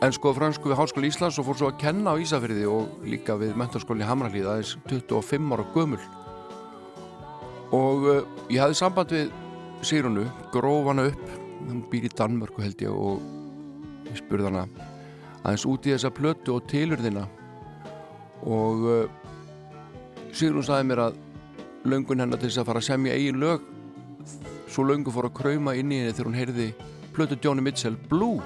[0.04, 3.38] ennsku og fransku við Háskóli Íslands og fór svo að kenna á Ísafyrði og líka
[3.40, 6.02] við mentarskóli Hamralíð aðeins 25 ára gömul.
[7.72, 8.20] Og uh,
[8.52, 9.32] ég hafði samband við
[9.88, 11.24] Sigrúnu, gróf hana upp
[11.70, 13.24] hún býr í Danmörku held ég og
[14.10, 14.66] ég spurði hana
[15.46, 17.24] aðeins út í þessa plötu og tilurðina.
[18.44, 19.08] Og uh,
[20.36, 21.24] Sigrún sagði mér að
[21.88, 23.77] löngun hennar til þess að fara að semja eigin lög
[24.68, 26.68] svo löngu fór að krauma inn í henni þegar hún heyrði
[27.16, 28.42] plötu Johnny Mitchell Blue.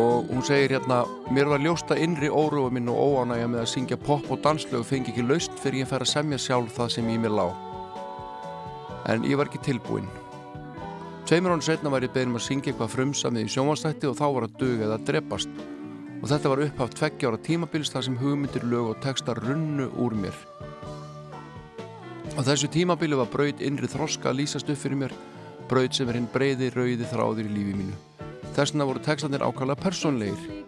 [0.00, 3.98] Og hún segir hérna mér var ljósta innri órufa minn og óánægja með að syngja
[4.00, 7.20] pop og danslög fengi ekki laust fyrir ég fær að semja sjálf það sem ég
[7.20, 7.46] mér lá.
[9.12, 10.08] En ég var ekki tilbúinn.
[11.28, 14.26] Tveimur án setna var ég beðin um að syngja eitthvað frumsamið í sjómanstætti og þá
[14.26, 15.60] var að döga eða drepast.
[16.20, 20.49] Og þetta var upphaft tveggjára tímabils þar sem hugmyndir lög og texta runnu úr mér
[22.38, 25.14] Á þessu tímabili var braud innri þroska að lýsast upp fyrir mér,
[25.70, 27.96] braud sem er hinn breiði, rauði þráðir í lífi mínu.
[28.54, 30.60] Þessna voru textanir ákvæmlega personlegir.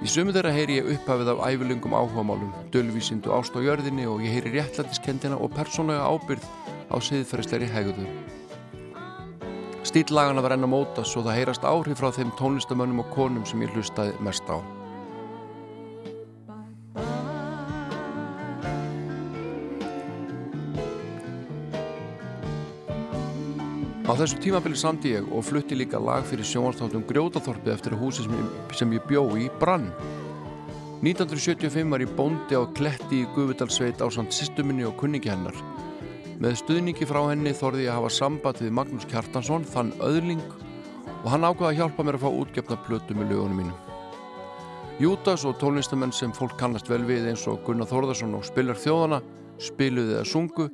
[0.00, 4.34] Í sumu þeirra heyri ég upphafið af æfilungum áhugamálum, dölvísindu ást á jörðinni og ég
[4.38, 6.46] heyri réttlætiskendina og persónlega ábyrð
[6.90, 8.08] á siðferðsleiri hegðu.
[9.86, 13.62] Stíllagana var enn að mótas og það heyrast áhrif frá þeim tónlistamönnum og konum sem
[13.62, 14.79] ég hlustaði mest á.
[24.10, 28.24] Á þessu tímabili samti ég og flutti líka lag fyrir sjónvarstáttum Grjótaþorpið eftir að húsi
[28.24, 29.84] sem ég, sem ég bjó í brann.
[31.06, 35.54] 1975 var ég bóndi á Kletti í Guðvudalsveit á samt sýstuminni og kunningi hennar.
[36.42, 40.42] Með stuðningi frá henni þorði ég að hafa samband við Magnús Kjartansson, þann öðling
[41.20, 43.78] og hann ákvaði að hjálpa mér að fá útgefna plötu með lögunum mínum.
[44.98, 49.22] Jútas og tónlistamenn sem fólk kannast vel við eins og Gunnar Þórðarsson og Spilar þjóðana
[49.62, 50.66] spiluði eða sungu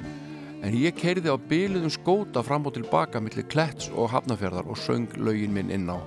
[0.67, 5.07] en ég keiriði á byliðum skóta fram og tilbaka millir Kletts og Hafnafjörðar og söng
[5.15, 5.99] lögin minn inn á.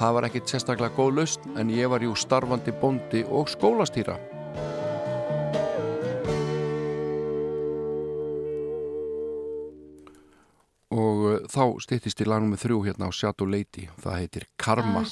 [0.00, 4.16] Það var ekkit sérstaklega góð laust en ég var jú starfandi bondi og skólastýra.
[10.94, 13.88] Og uh, þá stýttist í lagnum með þrjú hérna á Shadow Lady.
[14.00, 15.04] Það heitir Karma.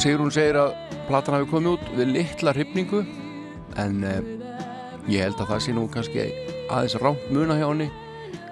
[0.00, 0.70] Sigrún segir að
[1.10, 3.02] platan hafi komið út við litla hrifningu
[3.82, 4.30] en eh,
[5.12, 6.24] ég held að það sé nú kannski
[6.72, 7.90] aðeins rámt muna hjá henni.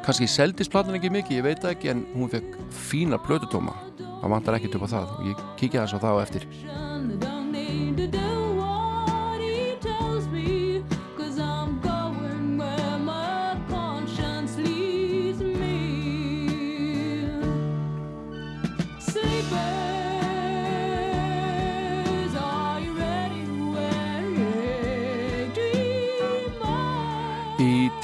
[0.05, 2.61] Kannski seldist platan ekki mikið, ég veit ekki en hún fekk
[2.91, 5.16] fína plötutóma það vantar ekkert upp á það.
[5.16, 8.28] Og ég kíkja þess á það á eftir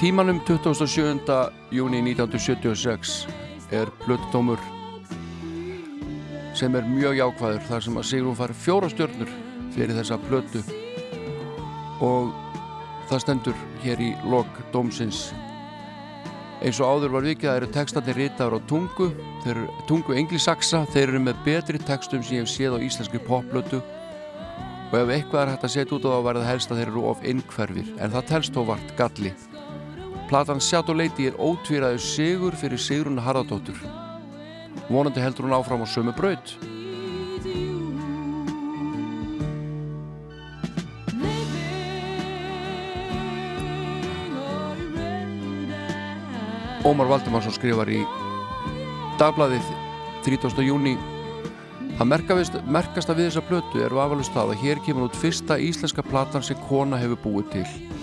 [0.04, 1.20] tímanum 27.
[1.70, 3.26] júni 1976
[3.72, 4.60] er plötutómur
[6.52, 9.30] sem er mjög jákvæður þar sem að Sigrún fær fjóra stjörnur
[9.72, 10.60] fyrir þessa plötu.
[12.04, 12.34] Og
[13.08, 15.30] það stendur hér í lok dómsins.
[16.60, 19.08] Eins og áður var vikið að eru textandi ritaður á tungu.
[19.46, 23.24] Þeir eru tungu englisaksa þeir eru með betri textum sem ég hef séð á íslenskri
[23.24, 23.80] popplötu.
[24.92, 27.08] Og ef eitthvað er hægt að setja út á það verða helst að þeir eru
[27.08, 29.32] of innhverfir en það telst þó vart galli
[30.28, 33.76] Platan Shadow Lady er ótvíraður sigur fyrir Sigrun Harðardóttur.
[34.88, 36.54] Vonandi heldur hún áfram á sömu braut.
[46.84, 48.02] Ómar Valdimarsson skrifar í
[49.20, 49.64] dagbladið
[50.24, 50.60] 30.
[50.64, 50.98] júni
[52.00, 56.04] að merkast, merkasta við þessa plötu er vafalust það að hér kemur út fyrsta íslenska
[56.04, 57.93] platan sem kona hefur búið til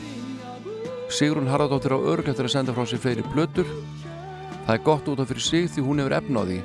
[1.11, 3.67] Sigrun Harðardóttir á örglætt er að senda frá sér fleiri plötur
[4.63, 6.59] það er gott út af fyrir sig því hún hefur efna á því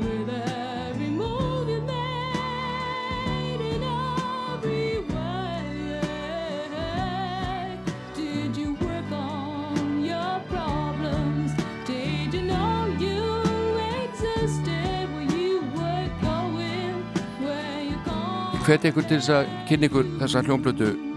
[0.00, 5.66] With every move you made in every way,
[8.14, 11.50] did you work on your problems?
[11.84, 13.20] Did you know you
[14.06, 15.04] existed?
[15.12, 17.02] Were you were going
[17.42, 18.62] where you gone?
[18.64, 21.09] Hveti ykkur til þess að kynna ykkur þessa hljómblötu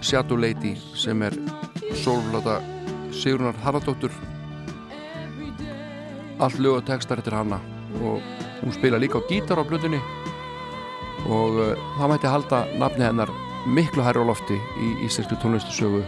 [0.00, 1.34] Shadow Lady sem er
[2.02, 2.60] sólflata
[3.12, 4.12] Sigrunar Haraldóttur
[6.40, 7.60] allt lög og textar eftir hana
[8.00, 8.22] og
[8.62, 10.00] hún spila líka á gítar á blötunni
[11.28, 13.30] og uh, það mætti halda nafni hennar
[13.66, 16.02] miklu hærra á lofti í íslenski tónlistusögu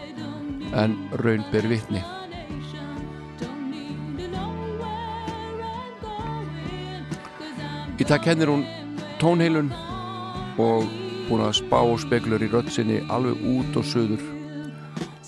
[0.73, 2.01] en raun ber vitni.
[8.01, 8.65] Í dag kennir hún
[9.21, 9.69] tónheilun
[10.59, 10.89] og
[11.33, 14.21] búin að spá speglur í röddsinni alveg út og söður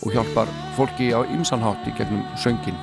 [0.05, 2.76] og hjálpar fólki á ymsanhátt í gegnum söngin.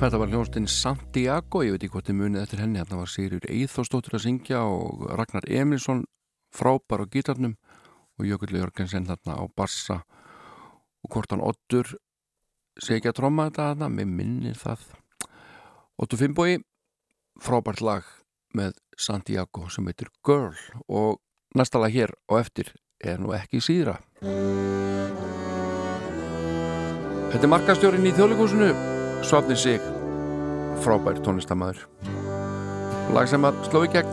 [0.00, 3.42] Þetta var hljónstinn Santiago, ég veit ekki hvort þið munið eftir henni, hérna var Sigur
[3.52, 6.06] Eithósdóttir að syngja og Ragnar Emilsson
[6.56, 7.58] frábær á gítarnum
[8.16, 9.98] og Jökull Jörgensen þarna á bassa
[11.04, 11.90] og hvort hann Ottur
[12.80, 14.86] segja tromma þetta þarna, mér minnir það.
[16.00, 16.54] Ottur Finnbói,
[17.36, 18.08] frábært lag
[18.56, 20.56] með Santiago sem heitir Girl
[20.88, 21.20] og
[21.52, 22.72] næsta lag hér og eftir
[23.04, 23.98] er nú ekki síðra.
[27.28, 28.72] Þetta er markastjórin í þjóðleikúsinu
[29.20, 29.80] Svafni sig
[30.80, 31.84] frábær tónlistamæður
[33.14, 34.10] lag sem að sló í gegn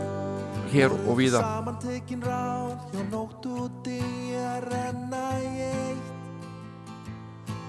[0.72, 1.40] hér og víða.
[1.40, 3.98] Saman tekin ráð hjá nótt úti
[4.36, 6.08] að renna í eitt.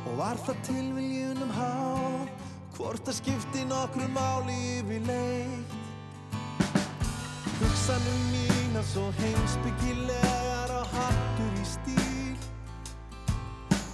[0.09, 2.33] Og var það tilviljunum háð
[2.79, 5.77] Hvort það skipti nokkru máli yfir leitt
[7.59, 12.35] Hugsanum mína svo heimsbyggilegar og hattur í stíl.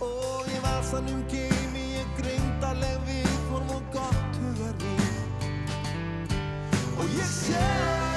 [0.05, 1.64] Og ég grindaleg viðform og
[3.95, 4.76] gott hugar
[6.99, 8.14] Og ég sé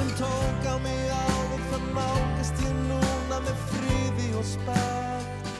[0.00, 5.58] sem tók á mig áður það nálgast ég núna með friði og spætt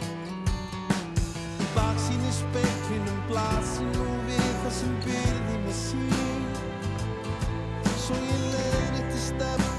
[1.60, 6.46] Í baksíni speiklinum blasir nú við það sem byrði með sín
[8.06, 9.69] Svo ég leiðin eitt stefnu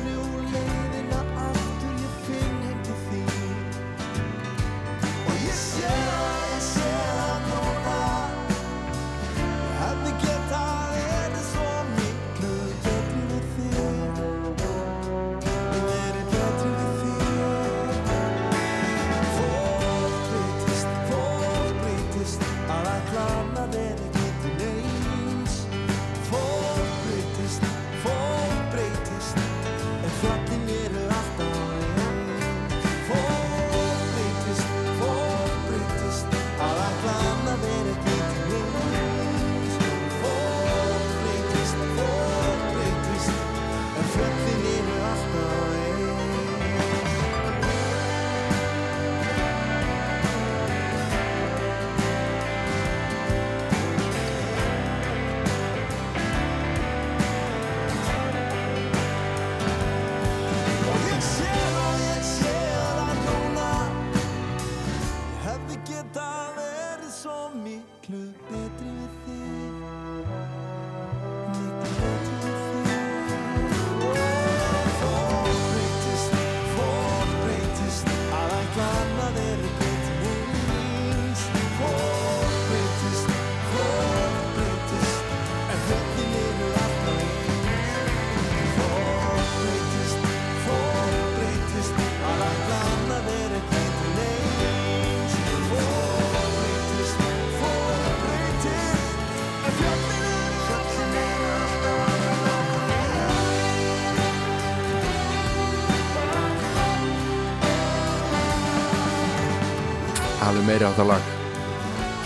[110.71, 111.31] meiri á það lag.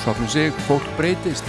[0.04, 1.48] Sopnum sig, fólk breytist.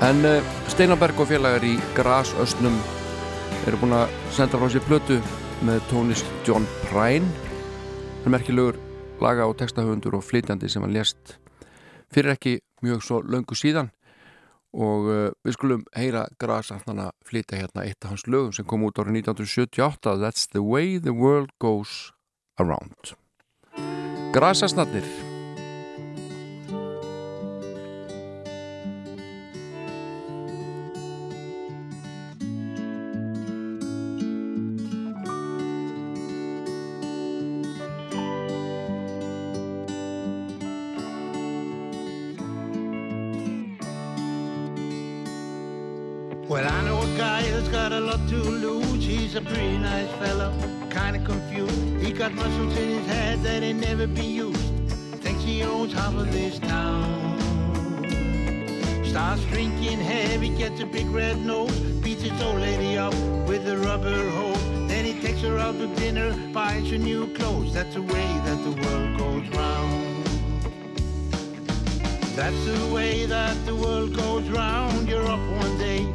[0.00, 0.40] En uh,
[0.72, 2.78] Steinarberg og félagar í Grasöstnum
[3.68, 5.18] eru búin að senda frá sér plötu
[5.68, 7.28] með tónist John Prine.
[8.24, 8.80] Hann er merkilegur
[9.20, 11.36] laga og textahöfundur og flytjandi sem hann lést
[12.10, 13.92] fyrir ekki mjög svo löngu síðan
[14.76, 19.00] og uh, við skulum heyra Grasöstnana flytja hérna eitt af hans lögum sem kom út
[19.00, 22.12] árið 1978 That's the way the world goes
[22.60, 23.16] around.
[24.34, 25.29] Grasöstnarnir
[46.50, 49.04] Well, I know a guy that's got a lot to lose.
[49.04, 50.52] He's a pretty nice fella,
[50.90, 51.80] kinda confused.
[52.04, 54.58] He got muscles in his head that ain't never been used.
[55.22, 57.38] Thinks he owns half of this town.
[59.04, 61.70] Starts drinking heavy, gets a big red nose,
[62.02, 63.14] beats his old lady up
[63.46, 64.88] with a rubber hose.
[64.88, 67.72] Then he takes her out to dinner, buys her new clothes.
[67.72, 70.10] That's the way that the world goes round.
[72.34, 75.08] That's the way that the world goes round.
[75.08, 76.06] You're up one day,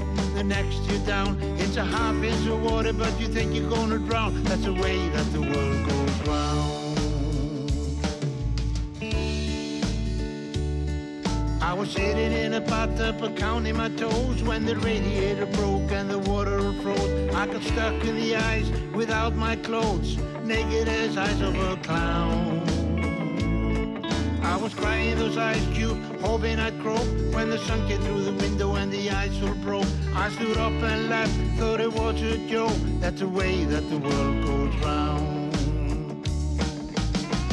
[0.47, 1.37] next you're down.
[1.57, 4.43] It's a half inch of water, but you think you're gonna drown.
[4.43, 6.85] That's the way that the world goes round.
[11.61, 16.19] I was sitting in a bathtub counting my toes when the radiator broke and the
[16.19, 17.35] water froze.
[17.35, 22.74] I got stuck in the ice without my clothes, naked as eyes of a clown.
[24.65, 27.05] Was crying those ice cubes, hoping I'd croak
[27.35, 29.85] when the sun came through the window and the ice all broke.
[30.15, 32.73] I stood up and laughed, thought it was a joke.
[32.99, 35.53] That's the way that the world goes round.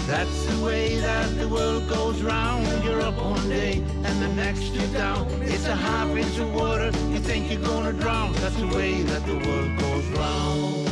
[0.06, 2.82] That's the way that the world goes round.
[2.82, 5.28] You're up one day and the next you're down.
[5.43, 8.32] It's a half inch of water, you think you're gonna drown.
[8.40, 10.91] That's the way that the world goes round.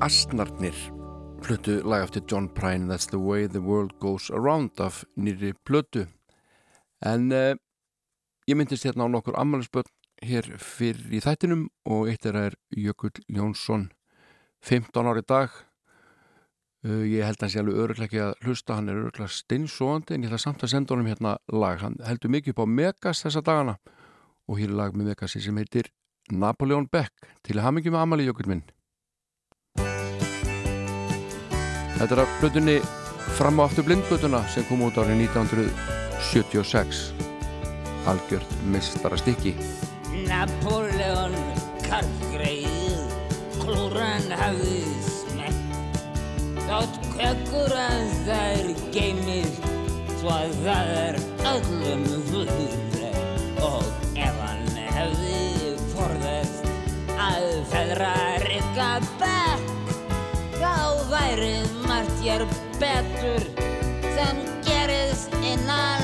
[0.00, 0.76] Grasastnarnir
[1.44, 6.06] fluttu lag eftir John Prine That's the way the world goes around af nýri plötu.
[7.04, 7.52] En uh,
[8.48, 9.92] ég myndist hérna á nokkur ammælisbörn
[10.24, 13.90] hér fyrir í þættinum og eitt er að er Jökull Jónsson
[14.64, 15.52] 15 ári dag.
[16.80, 20.16] Uh, ég held að hann sé alveg öruglega ekki að hlusta hann er öruglega steinsóandi
[20.16, 21.84] en ég ætla samt að senda honum hérna lag.
[21.84, 23.76] Hann heldur mikið upp á Megas þessa dagana
[24.48, 25.92] og hér er lag með Megasi sem heitir
[26.32, 27.12] Napoleon Beck.
[27.44, 28.68] Til með ammæli Jökull minn
[32.00, 32.74] Þetta er að blötunni
[33.36, 37.00] fram á aftur blindblötuna sem kom út árið 1976
[38.08, 39.52] algjört mistara stykki
[40.24, 41.36] Napoleon
[41.84, 43.12] karlgreið
[43.60, 45.60] klúran hafði smekk.
[46.64, 49.52] Þátt kökur að þær geymir
[50.22, 51.20] svo að það er
[51.52, 53.86] öllum vöðleg og
[54.16, 54.66] ef hann
[54.96, 56.64] hefði forðast
[57.20, 58.29] að feðra
[62.22, 62.46] hér
[62.78, 63.42] betur.
[64.14, 65.99] Sem gerist innan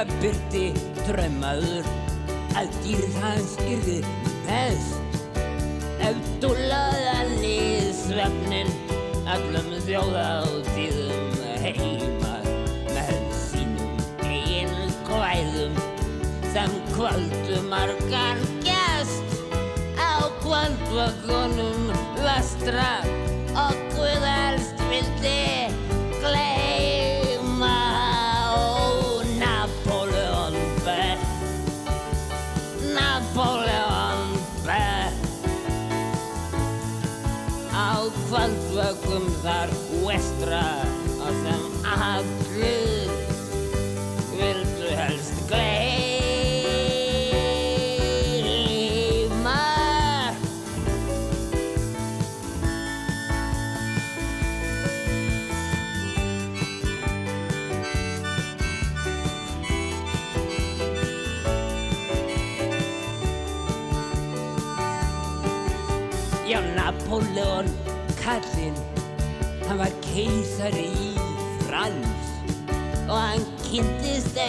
[0.00, 0.60] það byrti
[1.04, 1.88] drömmaður
[2.56, 3.96] að dýrð hans yrði
[4.46, 5.18] best.
[6.00, 7.58] Ef þú laðaði
[7.98, 8.70] svefnin
[9.28, 11.36] allum þjóða á tíðum
[11.66, 12.32] heima
[12.94, 13.12] með
[13.42, 14.72] sínum eigin
[15.10, 15.76] kvæðum.
[16.54, 19.36] Sem kvöldu margar gest
[20.00, 21.92] á kvöldvakonum
[22.24, 22.92] vestra
[23.52, 23.89] og
[40.10, 40.79] nuestra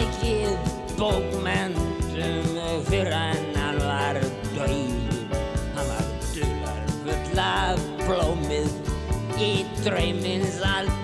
[0.02, 4.18] mikið bókmentum fyrir en hann var
[4.56, 5.36] döið
[5.76, 8.72] hann var duðar full af blómið
[9.38, 9.52] í
[9.84, 11.01] draumins allt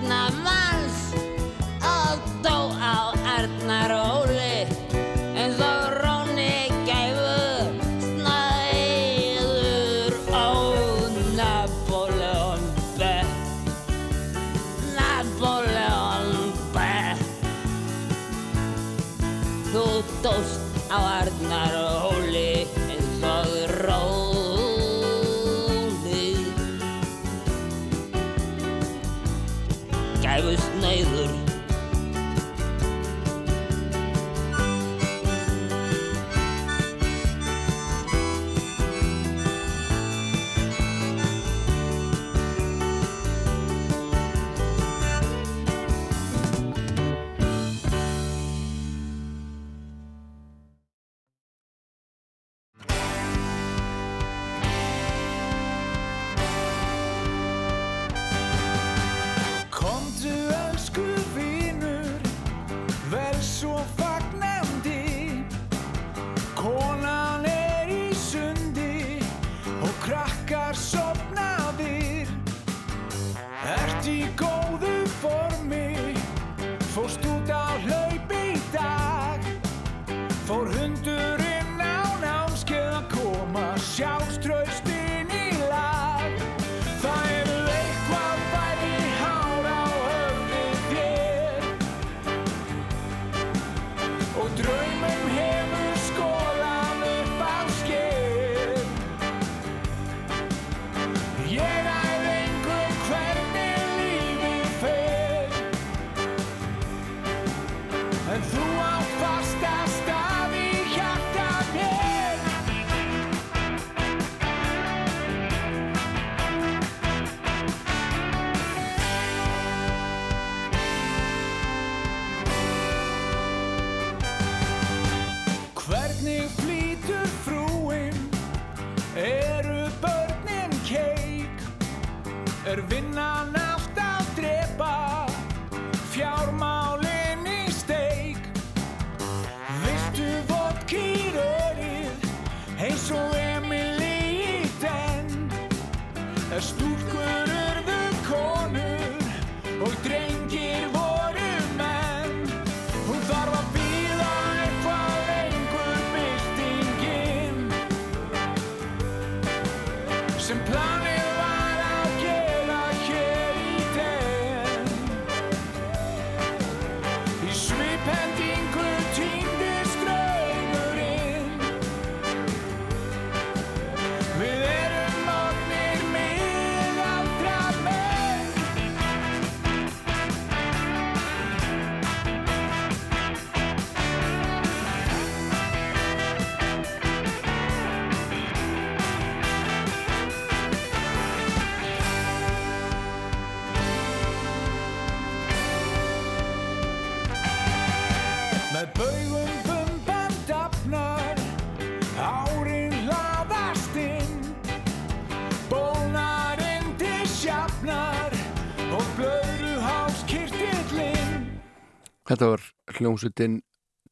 [212.29, 212.61] Þetta var
[212.93, 213.53] hljómsveitin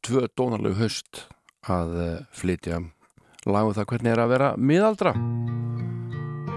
[0.02, 1.27] tvö dónarlegu höst
[1.69, 2.80] að eh, flytja.
[3.45, 5.11] Lagu það hvernig er að vera miðaldra.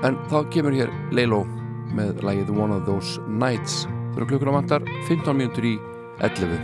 [0.09, 1.43] En þá kemur hér Leilo
[1.93, 3.83] með lagið One of Those Nights.
[4.15, 5.75] Þurra klukkuna vantar 15 mínútur í
[6.25, 6.57] 11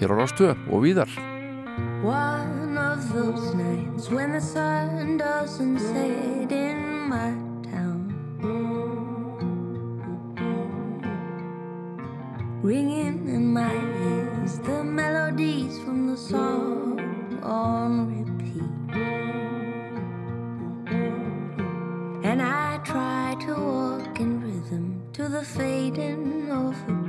[0.00, 1.12] hér á Rástu og víðar.
[2.02, 7.30] One of those nights when the sun doesn't set in my
[7.70, 8.10] town.
[12.66, 13.95] Ringing in my
[14.66, 16.98] the melodies from the song
[17.40, 18.64] on repeat.
[22.24, 27.05] And I try to walk in rhythm to the fading of a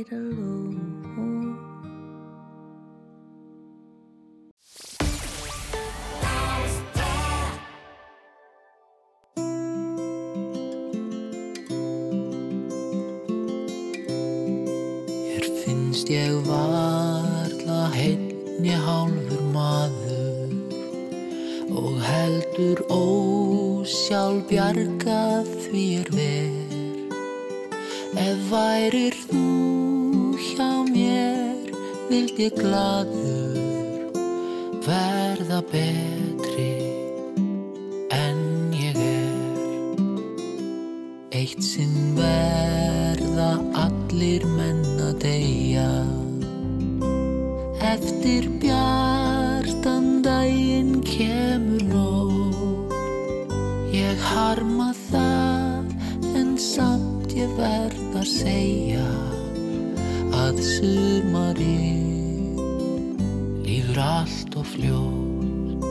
[0.00, 0.78] it alone.
[15.60, 20.54] Finnst ég varla heinnja hálfur maður
[21.76, 25.22] og heldur ósjálf bjarga
[25.66, 27.08] því er ver.
[28.16, 29.59] Ef værir þú
[32.20, 33.56] mér vild ég gladur
[34.84, 36.72] verða betri
[38.10, 40.00] en ég er.
[41.30, 45.88] Eitt sinn verða allir menn að deyja
[47.80, 52.92] Eftir bjartan daginn kemur nóg
[53.94, 59.08] Ég harma það en samt ég verð að segja
[60.40, 61.99] Að sumari líður
[64.80, 65.84] fljót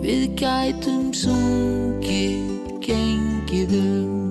[0.00, 2.48] Við gætum sungið,
[2.80, 4.30] gengið um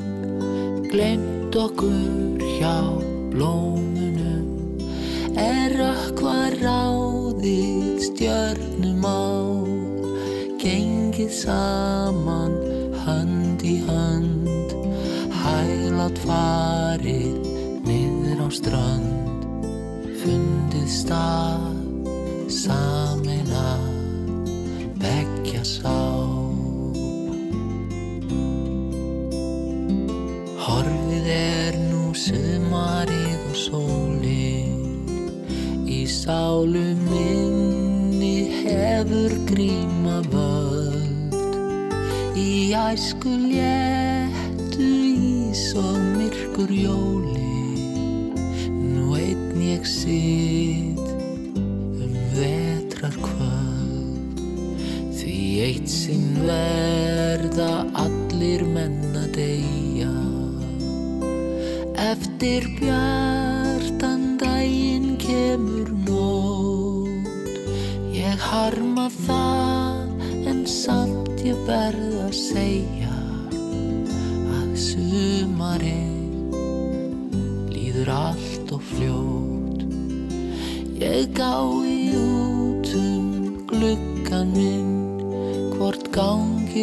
[0.90, 2.82] Glemt okkur hjá
[3.30, 4.80] blómunum.
[5.38, 9.30] Er okkar ráðið stjörnum á
[10.60, 12.58] Gengið saman,
[13.06, 14.74] hönd í hönd.
[15.44, 16.89] Hælat far
[42.90, 43.49] high school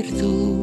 [0.03, 0.56] virtud.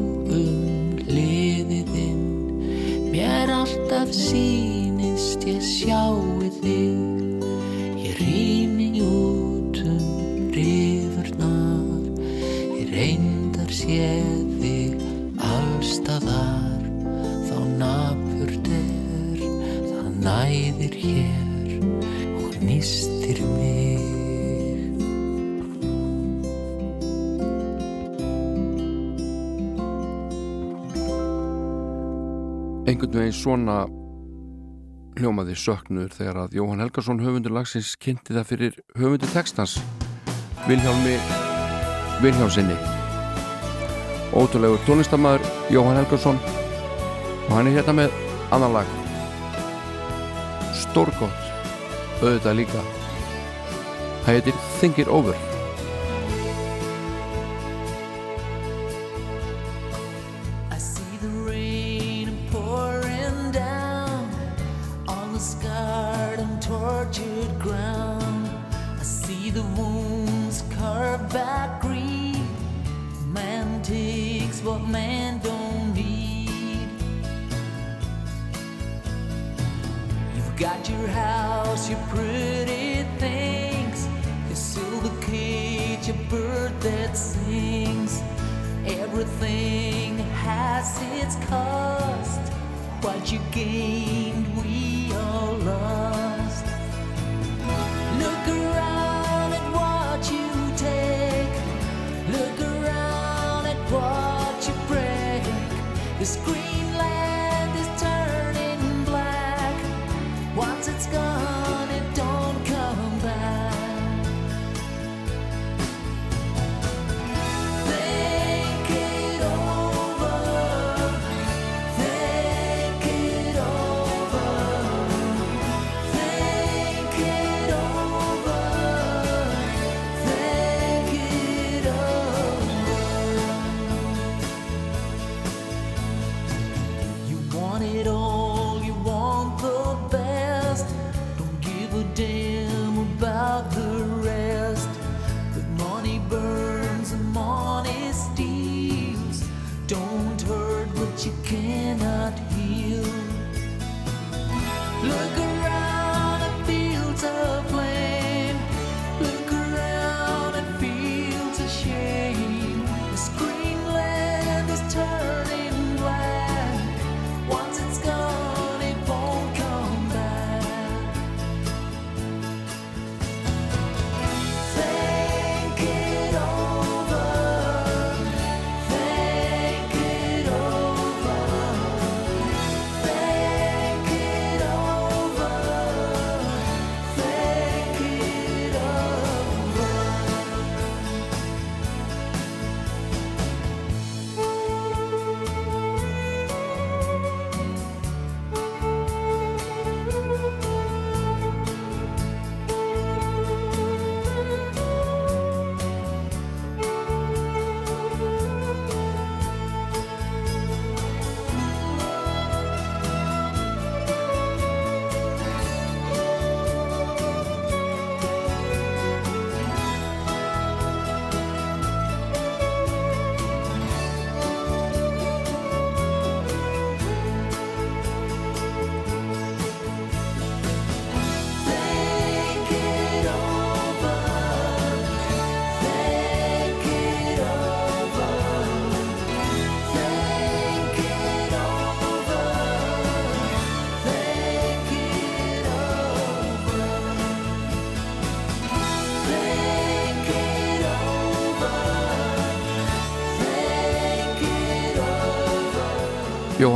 [32.84, 33.76] Engun veginn svona
[35.16, 39.78] hljómaði söknur þegar að Jóhann Helgarsson höfundur lagsins kynnti það fyrir höfundur textans
[40.66, 41.14] Vilhjálmi
[42.24, 42.76] Vilhjálmsinni
[44.34, 46.42] Ótrúlegu tónlistamæður Jóhann Helgarsson
[47.46, 48.20] og hann er hérna með
[48.54, 48.92] annan lag.
[50.74, 51.50] Stórgótt
[52.20, 52.84] auðvitað líka.
[54.24, 55.53] Það heitir Think It Over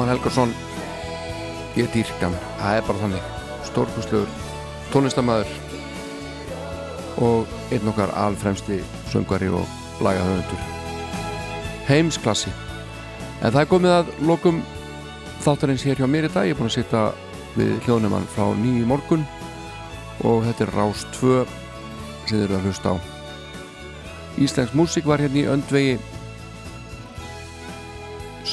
[0.09, 0.53] Jóhann Helgarsson
[1.77, 3.25] ég dýrkan, það er bara þannig.
[3.69, 4.31] Stórkustlegur
[4.89, 5.51] tónlistamæður
[7.27, 8.79] og einn okkar alfremsti
[9.13, 9.69] söngvari og
[10.01, 10.65] lagahöfundur.
[11.91, 12.55] Heimsklassi.
[13.43, 14.65] En það er komið að lokum
[15.45, 16.49] þáttarins hér hjá mér í dag.
[16.49, 17.05] Ég er búin að sitja
[17.59, 19.29] við hljóðnumann frá nýju morgun.
[20.25, 21.43] Og þetta er Rás 2
[22.25, 23.05] sem þið eru að hlusta á.
[24.41, 25.99] Íslensk músík var hérna í öndvegi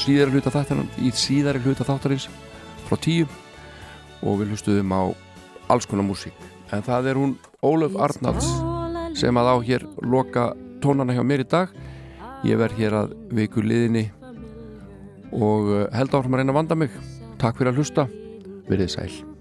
[0.06, 2.28] síðari hluta þáttarins í síðari hluta þáttarins
[2.86, 3.26] frá tíu
[4.22, 5.02] og við hlustuðum á
[5.72, 6.36] alls konar músík.
[6.70, 7.34] En það er hún
[7.64, 8.46] Ólöf Arnalds
[9.18, 10.52] sem að á hér loka
[10.82, 11.72] tónana hjá mér í dag.
[12.46, 14.08] Ég verð hér að viku liðinni
[15.34, 17.00] og eh, held áfram að reyna að vanda mig.
[17.40, 18.06] Takk fyrir að hlusta,
[18.70, 19.35] verið sæl